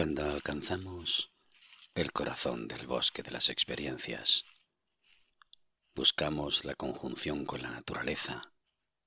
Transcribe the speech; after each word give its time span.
Cuando 0.00 0.24
alcanzamos 0.24 1.28
el 1.94 2.10
corazón 2.10 2.68
del 2.68 2.86
bosque 2.86 3.22
de 3.22 3.32
las 3.32 3.50
experiencias, 3.50 4.46
buscamos 5.94 6.64
la 6.64 6.74
conjunción 6.74 7.44
con 7.44 7.60
la 7.60 7.68
naturaleza 7.68 8.40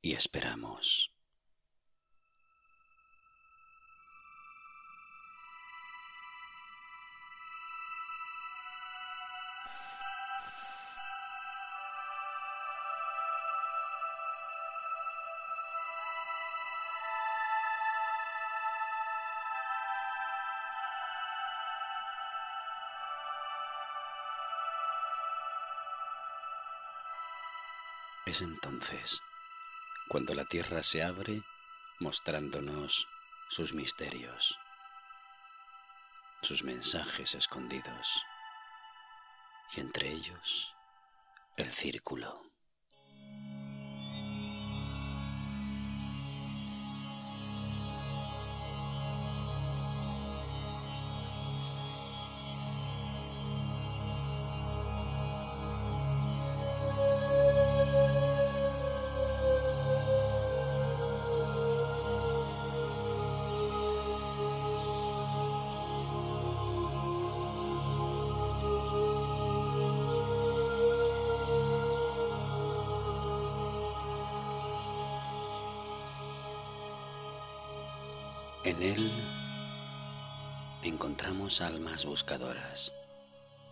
y 0.04 0.14
esperamos. 0.14 1.13
Es 28.34 28.42
entonces 28.42 29.22
cuando 30.10 30.34
la 30.34 30.46
tierra 30.46 30.82
se 30.82 31.04
abre 31.04 31.44
mostrándonos 32.00 33.08
sus 33.48 33.76
misterios, 33.76 34.58
sus 36.42 36.64
mensajes 36.64 37.36
escondidos, 37.36 38.26
y 39.76 39.82
entre 39.82 40.10
ellos 40.10 40.76
el 41.58 41.70
círculo. 41.70 42.53
En 78.64 78.82
él 78.82 79.12
encontramos 80.84 81.60
almas 81.60 82.06
buscadoras, 82.06 82.94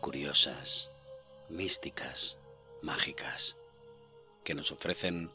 curiosas, 0.01 0.91
místicas, 1.47 2.37
mágicas, 2.81 3.55
que 4.43 4.53
nos 4.53 4.73
ofrecen 4.73 5.31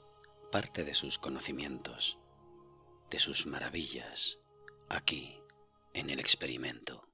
parte 0.53 0.85
de 0.85 0.93
sus 0.93 1.19
conocimientos, 1.19 2.19
de 3.09 3.19
sus 3.19 3.47
maravillas, 3.47 4.41
aquí, 4.91 5.41
en 5.95 6.11
el 6.11 6.21
experimento. 6.21 7.06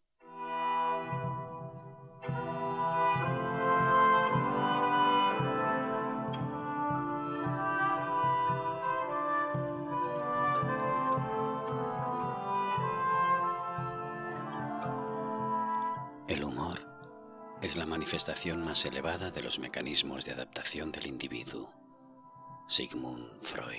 Manifestación 18.13 18.63
más 18.63 18.85
elevada 18.85 19.31
de 19.31 19.43
los 19.43 19.59
mecanismos 19.59 20.27
de 20.27 20.33
adaptación 20.33 20.93
del 20.93 21.07
individuo. 21.07 21.73
Sigmund 22.69 23.27
Freud. 23.41 23.73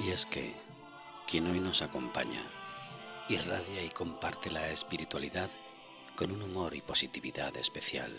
Y 0.00 0.10
es 0.10 0.26
que 0.26 0.56
quien 1.28 1.46
hoy 1.46 1.60
nos 1.60 1.82
acompaña 1.82 2.61
irradia 3.28 3.84
y 3.84 3.88
comparte 3.90 4.50
la 4.50 4.68
espiritualidad 4.70 5.50
con 6.16 6.32
un 6.32 6.42
humor 6.42 6.74
y 6.74 6.80
positividad 6.80 7.56
especial. 7.56 8.12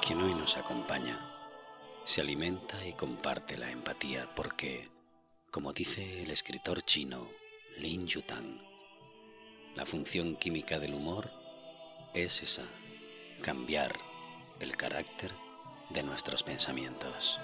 Quien 0.00 0.20
hoy 0.20 0.34
nos 0.34 0.56
acompaña 0.56 1.28
se 2.04 2.20
alimenta 2.20 2.84
y 2.86 2.92
comparte 2.92 3.56
la 3.56 3.70
empatía 3.70 4.28
porque, 4.34 4.88
como 5.50 5.72
dice 5.72 6.22
el 6.22 6.30
escritor 6.30 6.82
chino 6.82 7.28
Lin 7.78 8.06
Yutang, 8.06 8.60
la 9.74 9.86
función 9.86 10.36
química 10.36 10.78
del 10.78 10.94
humor 10.94 11.41
es 12.14 12.42
esa, 12.42 12.64
cambiar 13.40 13.92
el 14.60 14.76
carácter 14.76 15.30
de 15.90 16.02
nuestros 16.02 16.42
pensamientos. 16.42 17.40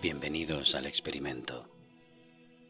Bienvenidos 0.00 0.76
al 0.76 0.86
experimento. 0.86 1.68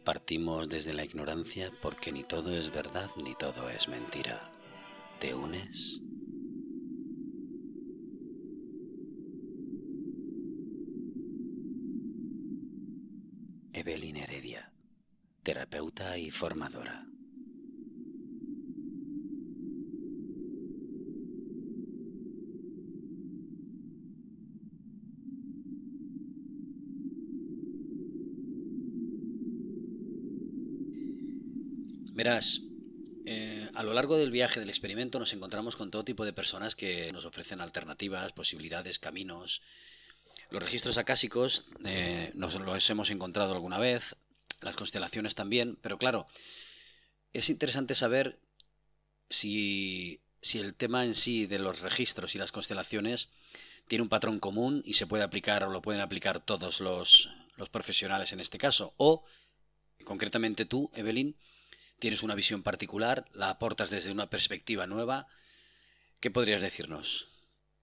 Partimos 0.05 0.69
desde 0.71 0.95
la 0.95 1.05
ignorancia 1.05 1.71
porque 1.83 2.13
ni 2.13 2.25
todo 2.25 2.57
es 2.57 2.73
verdad 2.73 3.11
ni 3.23 3.35
todo 3.35 3.69
es 3.69 3.89
mentira. 3.89 4.51
¿Te 5.19 5.35
unes? 5.35 6.01
Evelyn 13.77 14.17
Heredia, 14.17 14.73
y 16.19 16.31
formadora. 16.31 17.07
Verás, 32.13 32.63
eh, 33.27 33.69
a 33.75 33.83
lo 33.83 33.93
largo 33.93 34.17
del 34.17 34.31
viaje 34.31 34.59
del 34.59 34.71
experimento 34.71 35.19
nos 35.19 35.35
encontramos 35.35 35.77
con 35.77 35.91
todo 35.91 36.05
tipo 36.05 36.25
de 36.25 36.33
personas 36.33 36.75
que 36.75 37.13
nos 37.13 37.27
ofrecen 37.27 37.61
alternativas, 37.61 38.33
posibilidades, 38.33 38.99
caminos. 38.99 39.61
Los 40.51 40.63
registros 40.63 40.97
acásicos 40.97 41.65
eh, 41.85 42.33
nos 42.35 42.59
los 42.59 42.89
hemos 42.89 43.11
encontrado 43.11 43.53
alguna 43.53 43.79
vez, 43.79 44.17
las 44.61 44.77
constelaciones 44.77 45.35
también, 45.35 45.79
pero 45.83 45.99
claro, 45.99 46.27
es 47.33 47.51
interesante 47.51 47.95
saber 47.95 48.39
si, 49.29 50.23
si 50.41 50.59
el 50.59 50.75
tema 50.75 51.05
en 51.05 51.15
sí 51.15 51.47
de 51.47 51.59
los 51.59 51.81
registros 51.81 52.35
y 52.35 52.39
las 52.39 52.53
constelaciones 52.53 53.31
tiene 53.89 54.03
un 54.03 54.09
patrón 54.09 54.41
común 54.41 54.83
y 54.85 54.95
se 54.95 55.07
puede 55.07 55.25
aplicar 55.25 55.65
o 55.65 55.71
lo 55.71 55.83
pueden 55.83 56.01
aplicar 56.01 56.41
todos 56.41 56.81
los, 56.81 57.31
los 57.57 57.69
profesionales 57.69 58.33
en 58.33 58.41
este 58.41 58.59
caso, 58.59 58.95
o 58.97 59.25
concretamente 60.05 60.65
tú, 60.65 60.91
Evelyn, 60.95 61.37
tienes 61.99 62.23
una 62.23 62.35
visión 62.35 62.63
particular, 62.63 63.27
la 63.33 63.51
aportas 63.51 63.91
desde 63.91 64.13
una 64.13 64.31
perspectiva 64.31 64.87
nueva. 64.87 65.27
¿Qué 66.21 66.31
podrías 66.31 66.63
decirnos? 66.63 67.29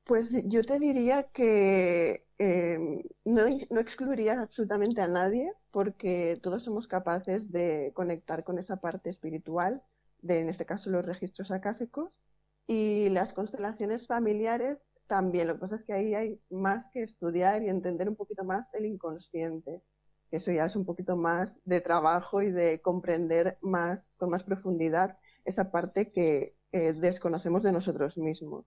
Pues 0.05 0.29
yo 0.45 0.63
te 0.63 0.79
diría 0.79 1.23
que 1.31 2.25
eh, 2.37 2.77
no, 3.25 3.43
no, 3.69 3.79
excluiría 3.79 4.41
absolutamente 4.41 5.01
a 5.01 5.07
nadie 5.07 5.53
porque 5.71 6.39
todos 6.43 6.63
somos 6.63 6.87
capaces 6.87 7.51
de 7.51 7.91
conectar 7.95 8.43
con 8.43 8.59
esa 8.59 8.77
parte 8.77 9.09
espiritual, 9.09 9.81
de 10.19 10.39
en 10.39 10.49
este 10.49 10.65
caso 10.65 10.89
los 10.89 11.05
registros 11.05 11.51
acásicos, 11.51 12.11
y 12.67 13.09
las 13.09 13.33
constelaciones 13.33 14.07
familiares 14.07 14.83
también. 15.07 15.47
Lo 15.47 15.55
que 15.55 15.61
pasa 15.61 15.75
es 15.77 15.83
que 15.85 15.93
ahí 15.93 16.15
hay 16.15 16.41
más 16.49 16.85
que 16.93 17.03
estudiar 17.03 17.63
y 17.63 17.69
entender 17.69 18.09
un 18.09 18.15
poquito 18.15 18.43
más 18.45 18.67
el 18.73 18.85
inconsciente 18.85 19.81
eso 20.33 20.51
ya 20.51 20.65
es 20.65 20.75
un 20.75 20.85
poquito 20.85 21.15
más 21.15 21.53
de 21.63 21.79
trabajo 21.81 22.41
y 22.41 22.51
de 22.51 22.81
comprender 22.81 23.57
más 23.61 23.99
con 24.17 24.31
más 24.31 24.43
profundidad 24.43 25.17
esa 25.45 25.71
parte 25.71 26.11
que 26.11 26.57
eh, 26.71 26.93
desconocemos 26.93 27.61
de 27.63 27.71
nosotros 27.71 28.17
mismos. 28.17 28.65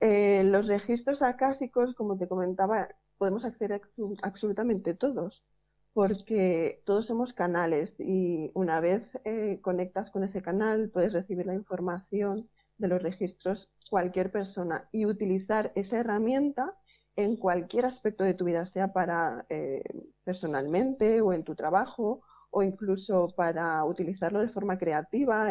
Eh, 0.00 0.44
los 0.44 0.66
registros 0.66 1.22
acásicos, 1.22 1.94
como 1.94 2.16
te 2.18 2.28
comentaba, 2.28 2.88
podemos 3.18 3.44
acceder 3.44 3.72
a 3.72 3.80
absolutamente 4.22 4.94
todos, 4.94 5.44
porque 5.92 6.82
todos 6.84 7.06
somos 7.06 7.32
canales 7.32 7.94
y 7.98 8.50
una 8.54 8.80
vez 8.80 9.10
eh, 9.24 9.60
conectas 9.60 10.10
con 10.10 10.22
ese 10.24 10.42
canal 10.42 10.90
puedes 10.90 11.12
recibir 11.12 11.46
la 11.46 11.54
información 11.54 12.48
de 12.76 12.88
los 12.88 13.02
registros 13.02 13.70
cualquier 13.90 14.30
persona 14.30 14.88
y 14.92 15.06
utilizar 15.06 15.72
esa 15.74 15.98
herramienta 15.98 16.74
en 17.16 17.36
cualquier 17.36 17.84
aspecto 17.84 18.22
de 18.22 18.34
tu 18.34 18.44
vida, 18.44 18.66
sea 18.66 18.92
para 18.92 19.44
eh, 19.48 19.82
personalmente 20.22 21.20
o 21.20 21.32
en 21.32 21.42
tu 21.42 21.56
trabajo 21.56 22.22
o 22.50 22.62
incluso 22.62 23.34
para 23.36 23.84
utilizarlo 23.84 24.40
de 24.40 24.48
forma 24.48 24.78
creativa, 24.78 25.48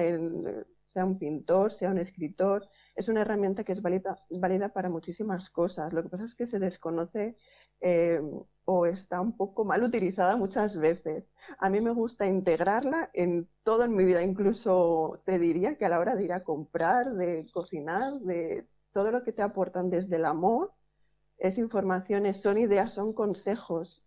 sea 0.93 1.05
un 1.05 1.19
pintor, 1.19 1.73
sea 1.73 1.91
un 1.91 1.99
escritor. 1.99 2.67
Es 2.97 3.07
una 3.07 3.21
herramienta 3.21 3.63
que 3.63 3.71
es 3.71 3.81
válida, 3.81 4.17
válida 4.29 4.69
para 4.73 4.89
muchísimas 4.89 5.49
cosas. 5.49 5.93
Lo 5.93 6.03
que 6.03 6.09
pasa 6.09 6.25
es 6.25 6.35
que 6.35 6.47
se 6.47 6.59
desconoce 6.59 7.37
eh, 7.79 8.19
o 8.65 8.85
está 8.85 9.21
un 9.21 9.37
poco 9.37 9.63
mal 9.65 9.83
utilizada 9.83 10.35
muchas 10.35 10.77
veces. 10.77 11.29
A 11.59 11.69
mí 11.69 11.79
me 11.79 11.91
gusta 11.91 12.25
integrarla 12.25 13.09
en 13.13 13.47
todo 13.63 13.85
en 13.85 13.95
mi 13.95 14.03
vida, 14.03 14.23
incluso 14.23 15.21
te 15.25 15.39
diría 15.39 15.77
que 15.77 15.85
a 15.85 15.89
la 15.89 15.99
hora 15.99 16.15
de 16.15 16.25
ir 16.25 16.33
a 16.33 16.43
comprar, 16.43 17.13
de 17.13 17.47
cocinar, 17.53 18.13
de 18.21 18.67
todo 18.91 19.11
lo 19.11 19.23
que 19.23 19.31
te 19.31 19.43
aportan 19.43 19.89
desde 19.89 20.15
el 20.17 20.25
amor, 20.25 20.73
es 21.37 21.57
información, 21.59 22.33
son 22.33 22.57
ideas, 22.57 22.93
son 22.93 23.13
consejos. 23.13 24.03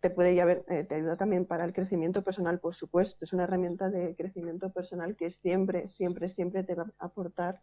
Te 0.00 0.10
puede 0.10 0.38
eh, 0.40 0.84
te 0.84 0.94
ayuda 0.94 1.16
también 1.16 1.44
para 1.44 1.64
el 1.64 1.74
crecimiento 1.74 2.22
personal, 2.22 2.60
por 2.60 2.74
supuesto. 2.74 3.24
Es 3.24 3.32
una 3.32 3.44
herramienta 3.44 3.90
de 3.90 4.16
crecimiento 4.16 4.72
personal 4.72 5.16
que 5.16 5.30
siempre, 5.30 5.90
siempre, 5.90 6.28
siempre 6.28 6.64
te 6.64 6.74
va 6.74 6.84
a 6.98 7.06
aportar 7.06 7.60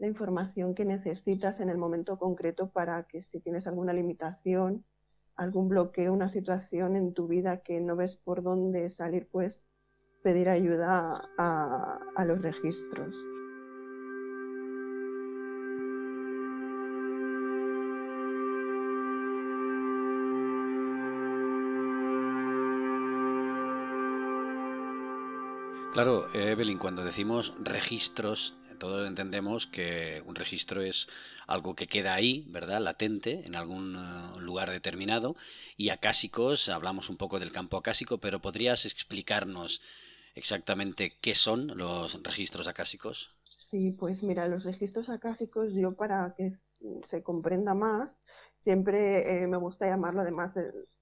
la 0.00 0.06
información 0.06 0.74
que 0.74 0.86
necesitas 0.86 1.60
en 1.60 1.68
el 1.68 1.76
momento 1.76 2.18
concreto 2.18 2.70
para 2.70 3.02
que 3.04 3.22
si 3.22 3.38
tienes 3.38 3.66
alguna 3.66 3.92
limitación, 3.92 4.82
algún 5.36 5.68
bloqueo, 5.68 6.14
una 6.14 6.30
situación 6.30 6.96
en 6.96 7.12
tu 7.12 7.28
vida 7.28 7.58
que 7.58 7.80
no 7.82 7.96
ves 7.96 8.16
por 8.16 8.42
dónde 8.42 8.88
salir, 8.88 9.28
pues 9.30 9.60
pedir 10.22 10.48
ayuda 10.48 11.30
a, 11.36 11.98
a 12.16 12.24
los 12.24 12.40
registros. 12.40 13.14
Claro, 25.92 26.26
Evelyn, 26.32 26.78
cuando 26.78 27.04
decimos 27.04 27.52
registros 27.58 28.54
todos 28.80 29.06
entendemos 29.06 29.68
que 29.68 30.22
un 30.26 30.34
registro 30.34 30.82
es 30.82 31.06
algo 31.46 31.76
que 31.76 31.86
queda 31.86 32.14
ahí, 32.14 32.46
¿verdad? 32.48 32.80
Latente 32.80 33.46
en 33.46 33.54
algún 33.54 33.94
eh, 33.94 34.40
lugar 34.40 34.70
determinado. 34.70 35.36
Y 35.76 35.90
acásicos, 35.90 36.68
hablamos 36.68 37.10
un 37.10 37.16
poco 37.16 37.38
del 37.38 37.52
campo 37.52 37.76
acásico, 37.76 38.18
pero 38.18 38.40
¿podrías 38.40 38.86
explicarnos 38.86 39.80
exactamente 40.34 41.12
qué 41.20 41.34
son 41.36 41.78
los 41.78 42.20
registros 42.24 42.66
acásicos? 42.66 43.36
Sí, 43.44 43.92
pues 43.92 44.22
mira, 44.24 44.48
los 44.48 44.64
registros 44.64 45.10
acásicos, 45.10 45.72
yo 45.74 45.94
para 45.94 46.34
que 46.36 46.58
se 47.08 47.22
comprenda 47.22 47.74
más, 47.74 48.10
siempre 48.62 49.42
eh, 49.42 49.46
me 49.46 49.58
gusta 49.58 49.86
llamarlo, 49.86 50.22
además, 50.22 50.52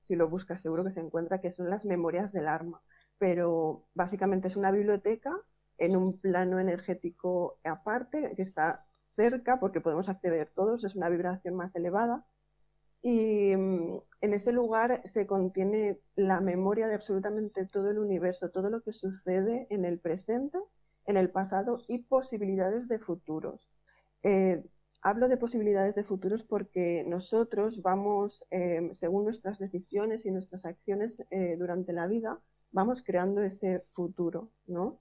si 0.06 0.16
lo 0.16 0.28
buscas 0.28 0.60
seguro 0.60 0.84
que 0.84 0.92
se 0.92 1.00
encuentra, 1.00 1.40
que 1.40 1.52
son 1.52 1.70
las 1.70 1.84
memorias 1.84 2.32
del 2.32 2.48
arma. 2.48 2.82
Pero 3.18 3.86
básicamente 3.94 4.48
es 4.48 4.56
una 4.56 4.72
biblioteca 4.72 5.32
en 5.78 5.96
un 5.96 6.18
plano 6.20 6.58
energético 6.58 7.58
aparte, 7.64 8.34
que 8.36 8.42
está 8.42 8.86
cerca, 9.16 9.58
porque 9.60 9.80
podemos 9.80 10.08
acceder 10.08 10.50
todos, 10.54 10.84
es 10.84 10.94
una 10.94 11.08
vibración 11.08 11.54
más 11.56 11.74
elevada. 11.74 12.26
Y 13.02 13.54
mm, 13.56 14.00
en 14.22 14.34
ese 14.34 14.52
lugar 14.52 15.02
se 15.08 15.26
contiene 15.26 16.00
la 16.16 16.40
memoria 16.40 16.88
de 16.88 16.94
absolutamente 16.94 17.66
todo 17.66 17.90
el 17.90 17.98
universo, 17.98 18.50
todo 18.50 18.70
lo 18.70 18.82
que 18.82 18.92
sucede 18.92 19.66
en 19.70 19.84
el 19.84 19.98
presente, 20.00 20.58
en 21.06 21.16
el 21.16 21.30
pasado 21.30 21.78
y 21.88 21.98
posibilidades 22.04 22.88
de 22.88 22.98
futuros. 22.98 23.68
Eh, 24.22 24.64
hablo 25.02 25.28
de 25.28 25.36
posibilidades 25.36 25.94
de 25.94 26.04
futuros 26.04 26.42
porque 26.44 27.04
nosotros 27.06 27.82
vamos, 27.82 28.44
eh, 28.50 28.90
según 29.00 29.24
nuestras 29.24 29.58
decisiones 29.58 30.26
y 30.26 30.30
nuestras 30.30 30.64
acciones 30.64 31.22
eh, 31.30 31.56
durante 31.56 31.92
la 31.92 32.06
vida, 32.06 32.40
vamos 32.72 33.02
creando 33.02 33.42
ese 33.42 33.84
futuro, 33.94 34.50
¿no? 34.66 35.00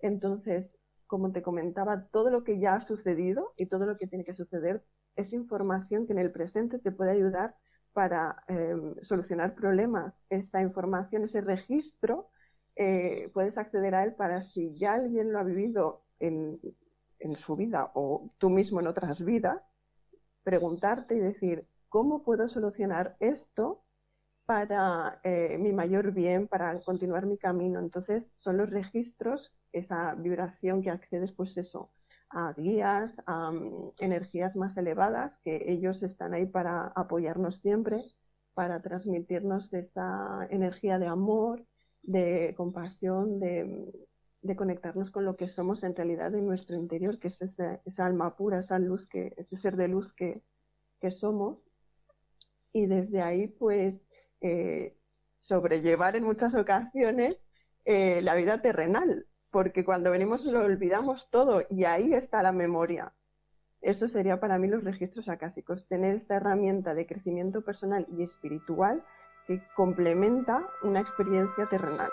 Entonces, 0.00 0.70
como 1.06 1.32
te 1.32 1.42
comentaba, 1.42 2.06
todo 2.08 2.30
lo 2.30 2.44
que 2.44 2.58
ya 2.58 2.74
ha 2.74 2.80
sucedido 2.80 3.52
y 3.56 3.66
todo 3.66 3.86
lo 3.86 3.96
que 3.96 4.06
tiene 4.06 4.24
que 4.24 4.34
suceder 4.34 4.84
es 5.16 5.32
información 5.32 6.06
que 6.06 6.12
en 6.12 6.20
el 6.20 6.30
presente 6.30 6.78
te 6.78 6.92
puede 6.92 7.12
ayudar 7.12 7.56
para 7.92 8.44
em, 8.48 8.94
solucionar 9.02 9.54
problemas. 9.54 10.14
Esta 10.30 10.60
información, 10.60 11.24
ese 11.24 11.40
registro, 11.40 12.30
eh, 12.76 13.30
puedes 13.34 13.58
acceder 13.58 13.94
a 13.94 14.04
él 14.04 14.14
para 14.14 14.42
si 14.42 14.76
ya 14.76 14.94
alguien 14.94 15.32
lo 15.32 15.40
ha 15.40 15.44
vivido 15.44 16.04
en, 16.20 16.60
en 17.18 17.36
su 17.36 17.56
vida 17.56 17.90
o 17.94 18.30
tú 18.38 18.50
mismo 18.50 18.80
en 18.80 18.86
otras 18.86 19.24
vidas, 19.24 19.60
preguntarte 20.44 21.16
y 21.16 21.20
decir, 21.20 21.66
¿cómo 21.88 22.22
puedo 22.22 22.48
solucionar 22.48 23.16
esto 23.20 23.82
para 24.48 25.20
eh, 25.24 25.58
mi 25.58 25.74
mayor 25.74 26.12
bien, 26.14 26.48
para 26.48 26.80
continuar 26.80 27.26
mi 27.26 27.36
camino. 27.36 27.80
Entonces, 27.80 28.24
son 28.38 28.56
los 28.56 28.70
registros, 28.70 29.54
esa 29.72 30.14
vibración 30.14 30.80
que 30.80 30.88
accedes, 30.90 31.32
pues 31.32 31.58
eso, 31.58 31.92
a 32.30 32.54
guías, 32.54 33.12
a 33.26 33.52
mm, 33.52 33.92
energías 33.98 34.56
más 34.56 34.74
elevadas, 34.78 35.38
que 35.44 35.70
ellos 35.70 36.02
están 36.02 36.32
ahí 36.32 36.46
para 36.46 36.86
apoyarnos 36.96 37.56
siempre, 37.56 37.98
para 38.54 38.80
transmitirnos 38.80 39.70
esa 39.74 40.46
energía 40.48 40.98
de 40.98 41.08
amor, 41.08 41.66
de 42.02 42.54
compasión, 42.56 43.40
de, 43.40 43.92
conectarnos 44.56 45.10
con 45.10 45.26
lo 45.26 45.36
que 45.36 45.46
somos 45.48 45.82
en 45.84 45.94
realidad 45.94 46.34
en 46.34 46.46
nuestro 46.46 46.74
interior, 46.76 47.18
que 47.18 47.28
es 47.28 47.42
esa, 47.42 47.82
alma 47.98 48.34
pura, 48.34 48.60
esa 48.60 48.78
luz, 48.78 49.06
ese 49.12 49.56
ser 49.58 49.76
de 49.76 49.88
luz 49.88 50.14
que, 50.14 50.42
que 51.00 51.10
somos. 51.10 51.58
Y 52.72 52.86
desde 52.86 53.20
ahí, 53.20 53.48
pues, 53.48 54.07
eh, 54.40 54.96
sobrellevar 55.40 56.16
en 56.16 56.24
muchas 56.24 56.54
ocasiones 56.54 57.36
eh, 57.84 58.20
la 58.22 58.34
vida 58.34 58.60
terrenal, 58.60 59.26
porque 59.50 59.84
cuando 59.84 60.10
venimos 60.10 60.44
lo 60.44 60.60
olvidamos 60.60 61.30
todo 61.30 61.62
y 61.70 61.84
ahí 61.84 62.14
está 62.14 62.42
la 62.42 62.52
memoria. 62.52 63.14
Eso 63.80 64.08
sería 64.08 64.40
para 64.40 64.58
mí 64.58 64.68
los 64.68 64.84
registros 64.84 65.28
acásicos, 65.28 65.86
tener 65.86 66.16
esta 66.16 66.36
herramienta 66.36 66.94
de 66.94 67.06
crecimiento 67.06 67.62
personal 67.62 68.06
y 68.10 68.24
espiritual 68.24 69.04
que 69.46 69.62
complementa 69.74 70.66
una 70.82 71.00
experiencia 71.00 71.66
terrenal. 71.66 72.10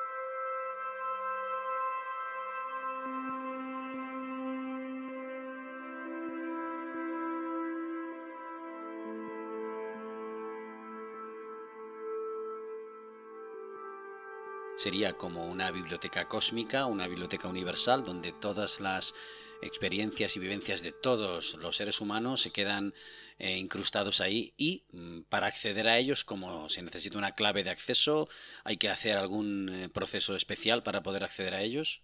Sería 14.86 15.14
como 15.14 15.48
una 15.48 15.72
biblioteca 15.72 16.26
cósmica, 16.26 16.86
una 16.86 17.08
biblioteca 17.08 17.48
universal, 17.48 18.04
donde 18.04 18.32
todas 18.32 18.80
las 18.80 19.16
experiencias 19.64 20.36
y 20.36 20.40
vivencias 20.40 20.84
de 20.84 20.92
todos 20.92 21.56
los 21.56 21.76
seres 21.76 22.02
humanos 22.02 22.44
se 22.44 22.52
quedan 22.52 22.94
eh, 23.40 23.58
incrustados 23.58 24.22
ahí 24.22 24.54
y 24.58 24.86
mm, 24.92 25.22
para 25.28 25.48
acceder 25.48 25.88
a 25.88 25.98
ellos, 25.98 26.24
como 26.24 26.70
se 26.70 26.84
necesita 26.84 27.18
una 27.18 27.32
clave 27.32 27.64
de 27.64 27.72
acceso, 27.72 28.28
hay 28.64 28.78
que 28.78 28.90
hacer 28.90 29.18
algún 29.18 29.70
eh, 29.70 29.90
proceso 29.90 30.36
especial 30.36 30.84
para 30.84 31.02
poder 31.02 31.24
acceder 31.24 31.56
a 31.56 31.64
ellos. 31.64 32.04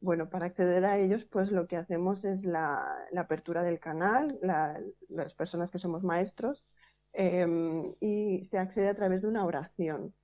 Bueno, 0.00 0.30
para 0.30 0.46
acceder 0.46 0.84
a 0.84 1.00
ellos, 1.00 1.24
pues 1.24 1.50
lo 1.50 1.66
que 1.66 1.78
hacemos 1.78 2.24
es 2.24 2.44
la, 2.44 3.08
apertura 3.16 3.64
del 3.64 3.80
canal, 3.80 4.38
las 5.08 5.34
personas 5.34 5.72
que 5.72 5.80
somos 5.80 6.04
maestros, 6.04 6.64
em, 7.12 7.92
y 8.00 8.46
se 8.52 8.58
accede 8.58 8.88
a 8.88 8.94
través 8.94 9.22
de 9.22 9.26
una 9.26 9.44
oración 9.44 10.14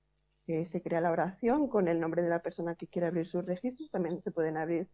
se 0.45 0.81
crea 0.81 1.01
la 1.01 1.11
oración 1.11 1.67
con 1.67 1.87
el 1.87 1.99
nombre 1.99 2.21
de 2.21 2.29
la 2.29 2.41
persona 2.41 2.75
que 2.75 2.87
quiere 2.87 3.07
abrir 3.07 3.27
sus 3.27 3.45
registros. 3.45 3.89
También 3.89 4.21
se 4.21 4.31
pueden 4.31 4.57
abrir 4.57 4.87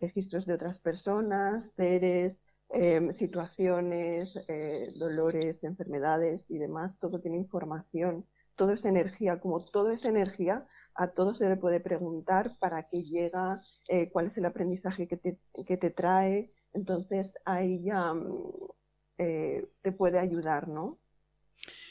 registros 0.00 0.46
de 0.46 0.54
otras 0.54 0.78
personas, 0.78 1.70
seres, 1.76 2.36
em, 2.70 3.12
situaciones, 3.12 4.38
eh, 4.48 4.92
dolores, 4.96 5.62
enfermedades 5.62 6.44
y 6.48 6.58
demás. 6.58 6.98
Todo 7.00 7.20
tiene 7.20 7.36
información, 7.36 8.26
todo 8.56 8.72
es 8.72 8.84
energía. 8.84 9.40
Como 9.40 9.64
todo 9.64 9.90
es 9.90 10.04
energía, 10.04 10.66
a 10.94 11.08
todo 11.08 11.34
se 11.34 11.48
le 11.48 11.56
puede 11.56 11.80
preguntar 11.80 12.56
para 12.58 12.88
qué 12.88 13.02
llega, 13.02 13.60
eh, 13.88 14.10
cuál 14.10 14.28
es 14.28 14.38
el 14.38 14.46
aprendizaje 14.46 15.06
que 15.06 15.16
te, 15.16 15.38
que 15.66 15.76
te 15.76 15.90
trae. 15.90 16.52
Entonces 16.72 17.32
ahí 17.44 17.82
ya 17.84 18.14
mm, 18.14 18.52
eh, 19.18 19.66
te 19.82 19.92
puede 19.92 20.18
ayudar, 20.18 20.68
¿no? 20.68 20.98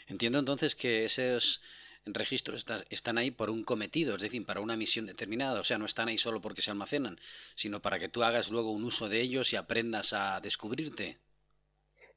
Entiendo 0.07 0.39
entonces 0.39 0.75
que 0.75 1.05
esos 1.05 1.61
registros 2.05 2.65
están 2.89 3.17
ahí 3.17 3.31
por 3.31 3.49
un 3.49 3.63
cometido, 3.63 4.15
es 4.15 4.21
decir, 4.21 4.45
para 4.45 4.61
una 4.61 4.77
misión 4.77 5.05
determinada. 5.05 5.59
O 5.59 5.63
sea, 5.63 5.77
no 5.77 5.85
están 5.85 6.07
ahí 6.07 6.17
solo 6.17 6.41
porque 6.41 6.61
se 6.61 6.71
almacenan, 6.71 7.17
sino 7.55 7.81
para 7.81 7.99
que 7.99 8.09
tú 8.09 8.23
hagas 8.23 8.51
luego 8.51 8.71
un 8.71 8.83
uso 8.83 9.09
de 9.09 9.21
ellos 9.21 9.53
y 9.53 9.55
aprendas 9.55 10.13
a 10.13 10.39
descubrirte. 10.41 11.19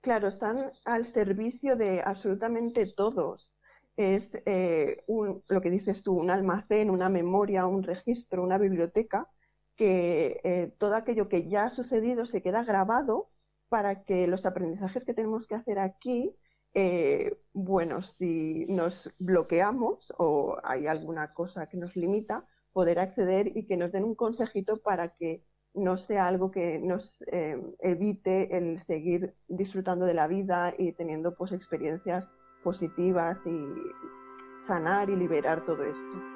Claro, 0.00 0.28
están 0.28 0.72
al 0.84 1.06
servicio 1.06 1.76
de 1.76 2.02
absolutamente 2.04 2.86
todos. 2.86 3.54
Es 3.96 4.38
eh, 4.44 5.02
un, 5.06 5.42
lo 5.48 5.60
que 5.60 5.70
dices 5.70 6.02
tú, 6.02 6.14
un 6.14 6.30
almacén, 6.30 6.90
una 6.90 7.08
memoria, 7.08 7.66
un 7.66 7.82
registro, 7.82 8.42
una 8.42 8.58
biblioteca, 8.58 9.28
que 9.74 10.40
eh, 10.44 10.72
todo 10.78 10.94
aquello 10.94 11.28
que 11.28 11.48
ya 11.48 11.64
ha 11.64 11.70
sucedido 11.70 12.26
se 12.26 12.42
queda 12.42 12.64
grabado 12.64 13.30
para 13.68 14.04
que 14.04 14.26
los 14.26 14.46
aprendizajes 14.46 15.04
que 15.04 15.14
tenemos 15.14 15.46
que 15.46 15.54
hacer 15.54 15.78
aquí 15.78 16.34
eh, 16.78 17.38
bueno, 17.54 18.02
si 18.02 18.66
nos 18.68 19.10
bloqueamos 19.18 20.12
o 20.18 20.58
hay 20.62 20.86
alguna 20.86 21.26
cosa 21.32 21.70
que 21.70 21.78
nos 21.78 21.96
limita, 21.96 22.44
poder 22.74 22.98
acceder 22.98 23.56
y 23.56 23.66
que 23.66 23.78
nos 23.78 23.92
den 23.92 24.04
un 24.04 24.14
consejito 24.14 24.76
para 24.82 25.16
que 25.16 25.42
no 25.72 25.96
sea 25.96 26.26
algo 26.26 26.50
que 26.50 26.78
nos 26.78 27.22
eh, 27.32 27.58
evite 27.78 28.58
el 28.58 28.82
seguir 28.82 29.34
disfrutando 29.48 30.04
de 30.04 30.12
la 30.12 30.28
vida 30.28 30.74
y 30.76 30.92
teniendo 30.92 31.34
pues 31.34 31.52
experiencias 31.52 32.26
positivas 32.62 33.38
y 33.46 34.66
sanar 34.66 35.08
y 35.08 35.16
liberar 35.16 35.64
todo 35.64 35.82
esto. 35.82 36.35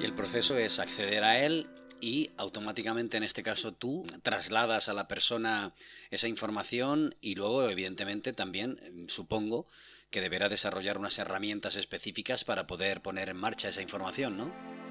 Y 0.00 0.04
el 0.04 0.14
proceso 0.14 0.56
es 0.56 0.78
acceder 0.78 1.24
a 1.24 1.44
él 1.44 1.68
y 2.00 2.30
automáticamente 2.36 3.16
en 3.16 3.24
este 3.24 3.42
caso 3.42 3.72
tú 3.72 4.06
trasladas 4.22 4.88
a 4.88 4.94
la 4.94 5.08
persona 5.08 5.74
esa 6.10 6.28
información 6.28 7.14
y 7.20 7.34
luego 7.34 7.68
evidentemente 7.68 8.32
también 8.32 8.78
supongo 9.08 9.66
que 10.10 10.20
deberá 10.20 10.48
desarrollar 10.48 10.98
unas 10.98 11.18
herramientas 11.18 11.76
específicas 11.76 12.44
para 12.44 12.66
poder 12.66 13.02
poner 13.02 13.28
en 13.28 13.36
marcha 13.36 13.68
esa 13.68 13.82
información, 13.82 14.36
¿no? 14.36 14.87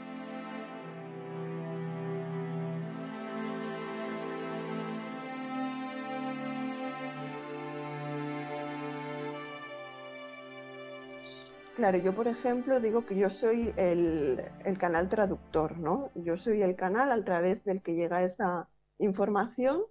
Claro, 11.77 11.99
yo 11.99 12.15
por 12.15 12.27
ejemplo 12.27 12.79
digo 12.79 13.05
que 13.05 13.15
yo 13.15 13.29
soy 13.29 13.71
el, 13.77 14.43
canal 14.79 15.09
traductor, 15.09 15.77
¿no? 15.77 16.09
Yo 16.15 16.35
soy 16.35 16.63
el 16.63 16.75
canal 16.75 17.11
a 17.11 17.23
través 17.23 17.63
del 17.65 17.83
que 17.83 17.93
llega 17.93 18.23
esa 18.23 18.67
información 18.97 19.83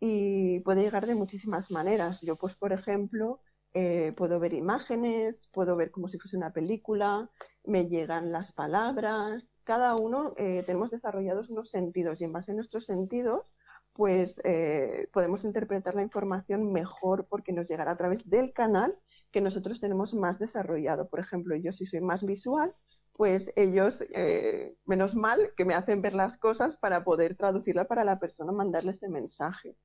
y 0.00 0.60
puede 0.60 0.80
llegar 0.82 1.06
de 1.06 1.14
muchísimas 1.14 1.70
maneras. 1.70 2.22
Yo 2.22 2.36
pues 2.36 2.56
por 2.56 2.72
ejemplo 2.72 3.40
eh, 3.74 4.14
puedo 4.16 4.40
ver 4.40 4.54
imágenes, 4.54 5.36
puedo 5.52 5.76
ver 5.76 5.90
como 5.90 6.08
si 6.08 6.18
fuese 6.18 6.38
una 6.38 6.54
película, 6.54 7.30
me 7.64 7.88
llegan 7.88 8.32
las 8.32 8.50
palabras, 8.52 9.46
cada 9.64 9.96
uno 9.96 10.32
eh, 10.38 10.62
tenemos 10.64 10.90
desarrollados 10.90 11.50
unos 11.50 11.68
sentidos 11.70 12.22
y 12.22 12.24
en 12.24 12.32
base 12.32 12.52
a 12.52 12.54
nuestros 12.54 12.86
sentidos 12.86 13.52
pues 13.92 14.34
eh, 14.44 15.08
podemos 15.12 15.44
interpretar 15.44 15.94
la 15.94 16.02
información 16.02 16.72
mejor 16.72 17.26
porque 17.28 17.52
nos 17.52 17.68
llegará 17.68 17.92
a 17.92 17.96
través 17.98 18.28
del 18.30 18.54
canal 18.54 18.96
que 19.34 19.40
nosotros 19.40 19.80
tenemos 19.80 20.14
más 20.14 20.38
desarrollado. 20.38 21.08
Por 21.08 21.18
ejemplo, 21.18 21.56
yo 21.56 21.72
si 21.72 21.86
soy 21.86 22.00
más 22.00 22.24
visual, 22.24 22.72
pues 23.14 23.50
ellos, 23.56 24.00
eh, 24.14 24.76
menos 24.86 25.16
mal, 25.16 25.50
que 25.56 25.64
me 25.64 25.74
hacen 25.74 26.02
ver 26.02 26.14
las 26.14 26.38
cosas 26.38 26.76
para 26.76 27.02
poder 27.02 27.36
traducirla 27.36 27.86
para 27.88 28.04
la 28.04 28.20
persona, 28.20 28.52
mandarle 28.52 28.92
ese 28.92 29.08
mensaje. 29.08 29.76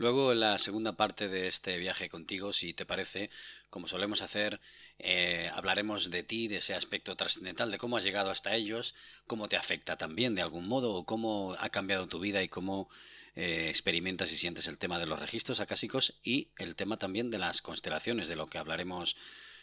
Luego, 0.00 0.32
en 0.32 0.40
la 0.40 0.58
segunda 0.58 0.96
parte 0.96 1.28
de 1.28 1.46
este 1.46 1.76
viaje 1.76 2.08
contigo, 2.08 2.54
si 2.54 2.72
te 2.72 2.86
parece, 2.86 3.28
como 3.68 3.86
solemos 3.86 4.22
hacer, 4.22 4.58
eh, 4.98 5.50
hablaremos 5.52 6.10
de 6.10 6.22
ti, 6.22 6.48
de 6.48 6.56
ese 6.56 6.72
aspecto 6.72 7.16
trascendental, 7.16 7.70
de 7.70 7.76
cómo 7.76 7.98
has 7.98 8.04
llegado 8.04 8.30
hasta 8.30 8.56
ellos, 8.56 8.94
cómo 9.26 9.46
te 9.46 9.58
afecta 9.58 9.98
también 9.98 10.34
de 10.34 10.40
algún 10.40 10.66
modo, 10.66 10.94
o 10.94 11.04
cómo 11.04 11.54
ha 11.58 11.68
cambiado 11.68 12.08
tu 12.08 12.18
vida 12.18 12.42
y 12.42 12.48
cómo 12.48 12.88
eh, 13.36 13.66
experimentas 13.68 14.32
y 14.32 14.38
sientes 14.38 14.68
el 14.68 14.78
tema 14.78 14.98
de 14.98 15.04
los 15.04 15.20
registros 15.20 15.60
acásicos 15.60 16.18
y 16.24 16.48
el 16.56 16.76
tema 16.76 16.96
también 16.96 17.28
de 17.28 17.36
las 17.36 17.60
constelaciones, 17.60 18.26
de 18.28 18.36
lo 18.36 18.46
que 18.46 18.56
hablaremos 18.56 19.18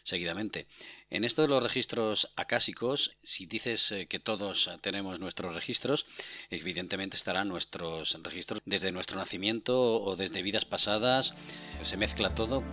seguidamente. 0.07 0.67
En 1.09 1.25
esto 1.25 1.41
de 1.41 1.49
los 1.49 1.61
registros 1.61 2.33
acásicos, 2.37 3.17
si 3.21 3.45
dices 3.45 3.91
eh, 3.91 4.07
que 4.07 4.19
todos 4.19 4.71
tenemos 4.81 5.19
nuestros 5.19 5.53
registros, 5.53 6.05
evidentemente 6.49 7.17
estarán 7.17 7.49
nuestros 7.49 8.17
registros 8.23 8.61
desde 8.65 8.93
nuestro 8.93 9.19
nacimiento 9.19 10.01
o 10.01 10.15
desde 10.15 10.41
vidas 10.41 10.63
pasadas, 10.63 11.33
se 11.81 11.97
mezcla 11.97 12.33
todo. 12.33 12.63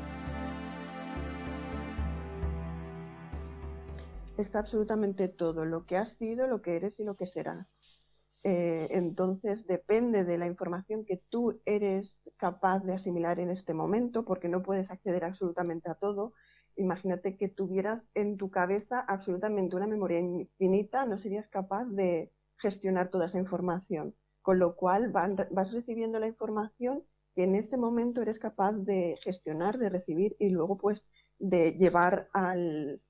Está 4.38 4.60
absolutamente 4.60 5.28
todo, 5.28 5.64
lo 5.64 5.86
que 5.86 5.96
has 5.96 6.16
sido, 6.16 6.46
lo 6.46 6.62
que 6.62 6.76
eres 6.76 7.00
y 7.00 7.04
lo 7.04 7.16
que 7.16 7.26
serás. 7.26 7.66
Eh, 8.44 8.88
entonces 8.90 9.66
depende 9.66 10.22
de 10.22 10.38
la 10.38 10.46
información 10.46 11.04
que 11.04 11.22
tú 11.30 11.60
eres 11.64 12.20
capaz 12.36 12.84
de 12.84 12.92
asimilar 12.92 13.40
en 13.40 13.50
este 13.50 13.74
momento, 13.74 14.24
porque 14.24 14.48
no 14.48 14.62
puedes 14.62 14.90
acceder 14.90 15.24
absolutamente 15.24 15.90
a 15.90 15.94
todo, 15.94 16.34
imagínate 16.76 17.36
que 17.36 17.48
tuvieras 17.48 18.02
en 18.14 18.36
tu 18.36 18.50
cabeza 18.50 19.00
absolutamente 19.00 19.76
una 19.76 19.86
memoria 19.86 20.20
infinita, 20.20 21.04
no 21.06 21.18
serías 21.18 21.48
capaz 21.48 21.84
de 21.86 22.32
gestionar 22.58 23.10
toda 23.10 23.26
esa 23.26 23.38
información. 23.38 24.14
Con 24.42 24.58
lo 24.58 24.76
cual 24.76 25.10
vas 25.10 25.72
recibiendo 25.72 26.18
la 26.18 26.26
información 26.28 27.02
que 27.34 27.44
en 27.44 27.54
ese 27.54 27.76
momento 27.76 28.22
eres 28.22 28.38
capaz 28.38 28.72
de 28.72 29.18
gestionar, 29.22 29.78
de 29.78 29.88
recibir 29.88 30.36
y 30.38 30.50
luego 30.50 30.76
pues 30.78 31.02
de 31.38 31.72
llevar 31.72 32.28
al, 32.32 33.00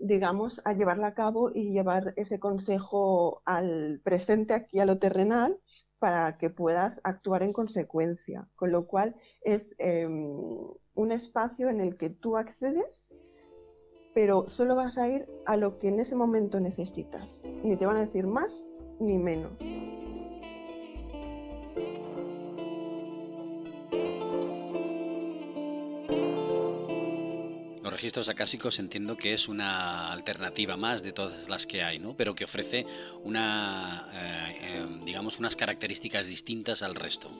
digamos, 0.00 0.60
a 0.64 0.72
llevarla 0.72 1.08
a 1.08 1.14
cabo 1.14 1.50
y 1.52 1.72
llevar 1.72 2.14
ese 2.16 2.38
consejo 2.38 3.42
al 3.44 4.00
presente 4.04 4.54
aquí 4.54 4.80
a 4.80 4.86
lo 4.86 4.98
terrenal 4.98 5.58
para 5.98 6.38
que 6.38 6.50
puedas 6.50 6.98
actuar 7.04 7.42
en 7.42 7.52
consecuencia. 7.52 8.48
Con 8.54 8.72
lo 8.72 8.86
cual 8.86 9.16
es 9.42 9.62
em, 9.78 10.56
un 10.94 11.12
espacio 11.12 11.68
en 11.68 11.80
el 11.80 11.96
que 11.96 12.10
tú 12.10 12.36
accedes, 12.36 13.02
pero 14.14 14.48
solo 14.48 14.74
vas 14.74 14.98
a 14.98 15.08
ir 15.08 15.26
a 15.46 15.56
lo 15.56 15.78
que 15.78 15.88
en 15.88 16.00
ese 16.00 16.14
momento 16.14 16.60
necesitas. 16.60 17.28
Ni 17.62 17.76
te 17.76 17.86
van 17.86 17.96
a 17.96 18.00
decir 18.00 18.26
más 18.26 18.52
ni 18.98 19.18
menos. 19.18 19.52
Los 27.82 27.92
registros 27.92 28.28
acásicos 28.28 28.78
entiendo 28.78 29.16
que 29.16 29.32
es 29.32 29.48
una 29.48 30.12
alternativa 30.12 30.76
más 30.76 31.02
de 31.02 31.12
todas 31.12 31.48
las 31.48 31.66
que 31.66 31.82
hay, 31.82 31.98
¿no? 31.98 32.14
Pero 32.16 32.34
que 32.34 32.44
ofrece 32.44 32.86
una, 33.24 34.08
eh, 34.12 34.78
em, 34.78 35.04
digamos, 35.04 35.38
unas 35.38 35.56
características 35.56 36.26
distintas 36.26 36.82
al 36.82 36.94
resto. 36.94 37.30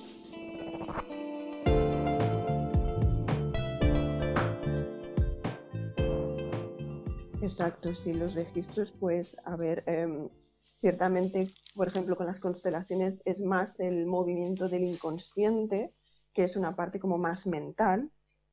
Exacto, 7.51 7.95
sí, 7.95 8.15
los 8.15 8.35
registros, 8.35 8.93
pues, 8.93 9.37
a 9.45 9.57
ver, 9.57 9.83
em, 9.87 10.29
ciertamente, 10.81 11.49
por 11.75 11.89
ejemplo, 11.89 12.17
con 12.17 12.27
las 12.27 12.39
constelaciones 12.41 13.21
es 13.25 13.41
más 13.41 13.79
el 13.81 14.07
movimiento 14.07 14.69
del 14.69 14.85
inconsciente, 14.85 15.93
que 16.33 16.45
es 16.45 16.57
una 16.57 16.77
parte 16.77 17.01
como 17.01 17.19
más 17.19 17.47
mental, 17.47 18.11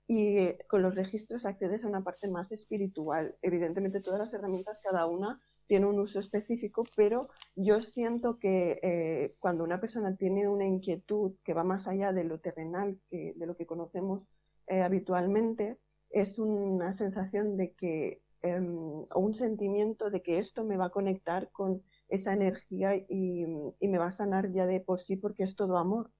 y 0.07 0.37
eh, 0.39 0.57
con 0.69 0.81
los 0.81 0.95
registros 0.95 1.45
accedes 1.45 1.83
a 1.83 1.87
una 1.89 2.03
parte 2.03 2.27
más 2.27 2.51
espiritual. 2.51 3.37
Evidentemente, 3.41 4.01
todas 4.01 4.19
las 4.19 4.33
herramientas, 4.33 4.81
cada 4.81 5.05
una 5.05 5.39
tiene 5.67 5.85
un 5.85 5.99
uso 5.99 6.19
específico, 6.19 6.83
pero 6.95 7.29
yo 7.55 7.81
siento 7.81 8.39
que 8.39 8.79
eh, 8.81 9.35
cuando 9.39 9.63
una 9.63 9.79
persona 9.81 10.15
tiene 10.15 10.47
una 10.47 10.65
inquietud 10.65 11.35
que 11.43 11.53
va 11.53 11.63
más 11.63 11.87
allá 11.87 12.13
de 12.13 12.23
lo 12.23 12.39
terrenal, 12.39 12.99
que, 13.09 13.33
de 13.35 13.45
lo 13.45 13.55
que 13.55 13.65
conocemos 13.67 14.23
eh, 14.67 14.81
habitualmente, 14.81 15.77
es 16.09 16.39
una 16.39 16.93
sensación 16.95 17.57
de 17.57 17.73
que 17.73 18.21
Em, 18.43 19.05
o 19.13 19.19
un 19.19 19.33
sentimiento 19.33 20.11
de 20.11 20.21
que 20.21 20.37
esto 20.37 20.63
me 20.63 20.77
va 20.77 20.85
a 20.85 20.89
conectar 20.89 21.49
con 21.51 21.81
esa 22.07 22.33
energía 22.33 22.95
y, 22.95 23.45
me 23.81 23.97
va 23.97 24.07
a 24.07 24.11
sanar 24.11 24.51
ya 24.51 24.67
de 24.67 24.79
por 24.79 25.01
sí 25.01 25.17
porque 25.17 25.43
es 25.43 25.55
todo 25.55 25.77
amor. 25.77 26.11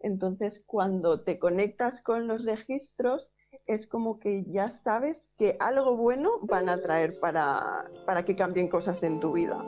Entonces, 0.00 0.62
cuando 0.66 1.20
te 1.20 1.38
conectas 1.38 2.02
con 2.02 2.26
los 2.26 2.44
registros, 2.44 3.30
es 3.66 3.86
como 3.86 4.18
que 4.18 4.44
ya 4.44 4.70
sabes 4.70 5.30
que 5.36 5.56
algo 5.60 5.96
bueno 5.96 6.30
van 6.42 6.70
a 6.70 6.80
traer 6.80 7.20
para, 7.20 7.90
para 8.06 8.24
que 8.24 8.36
cambien 8.36 8.68
cosas 8.68 9.02
en 9.02 9.20
tu 9.20 9.32
vida. 9.32 9.62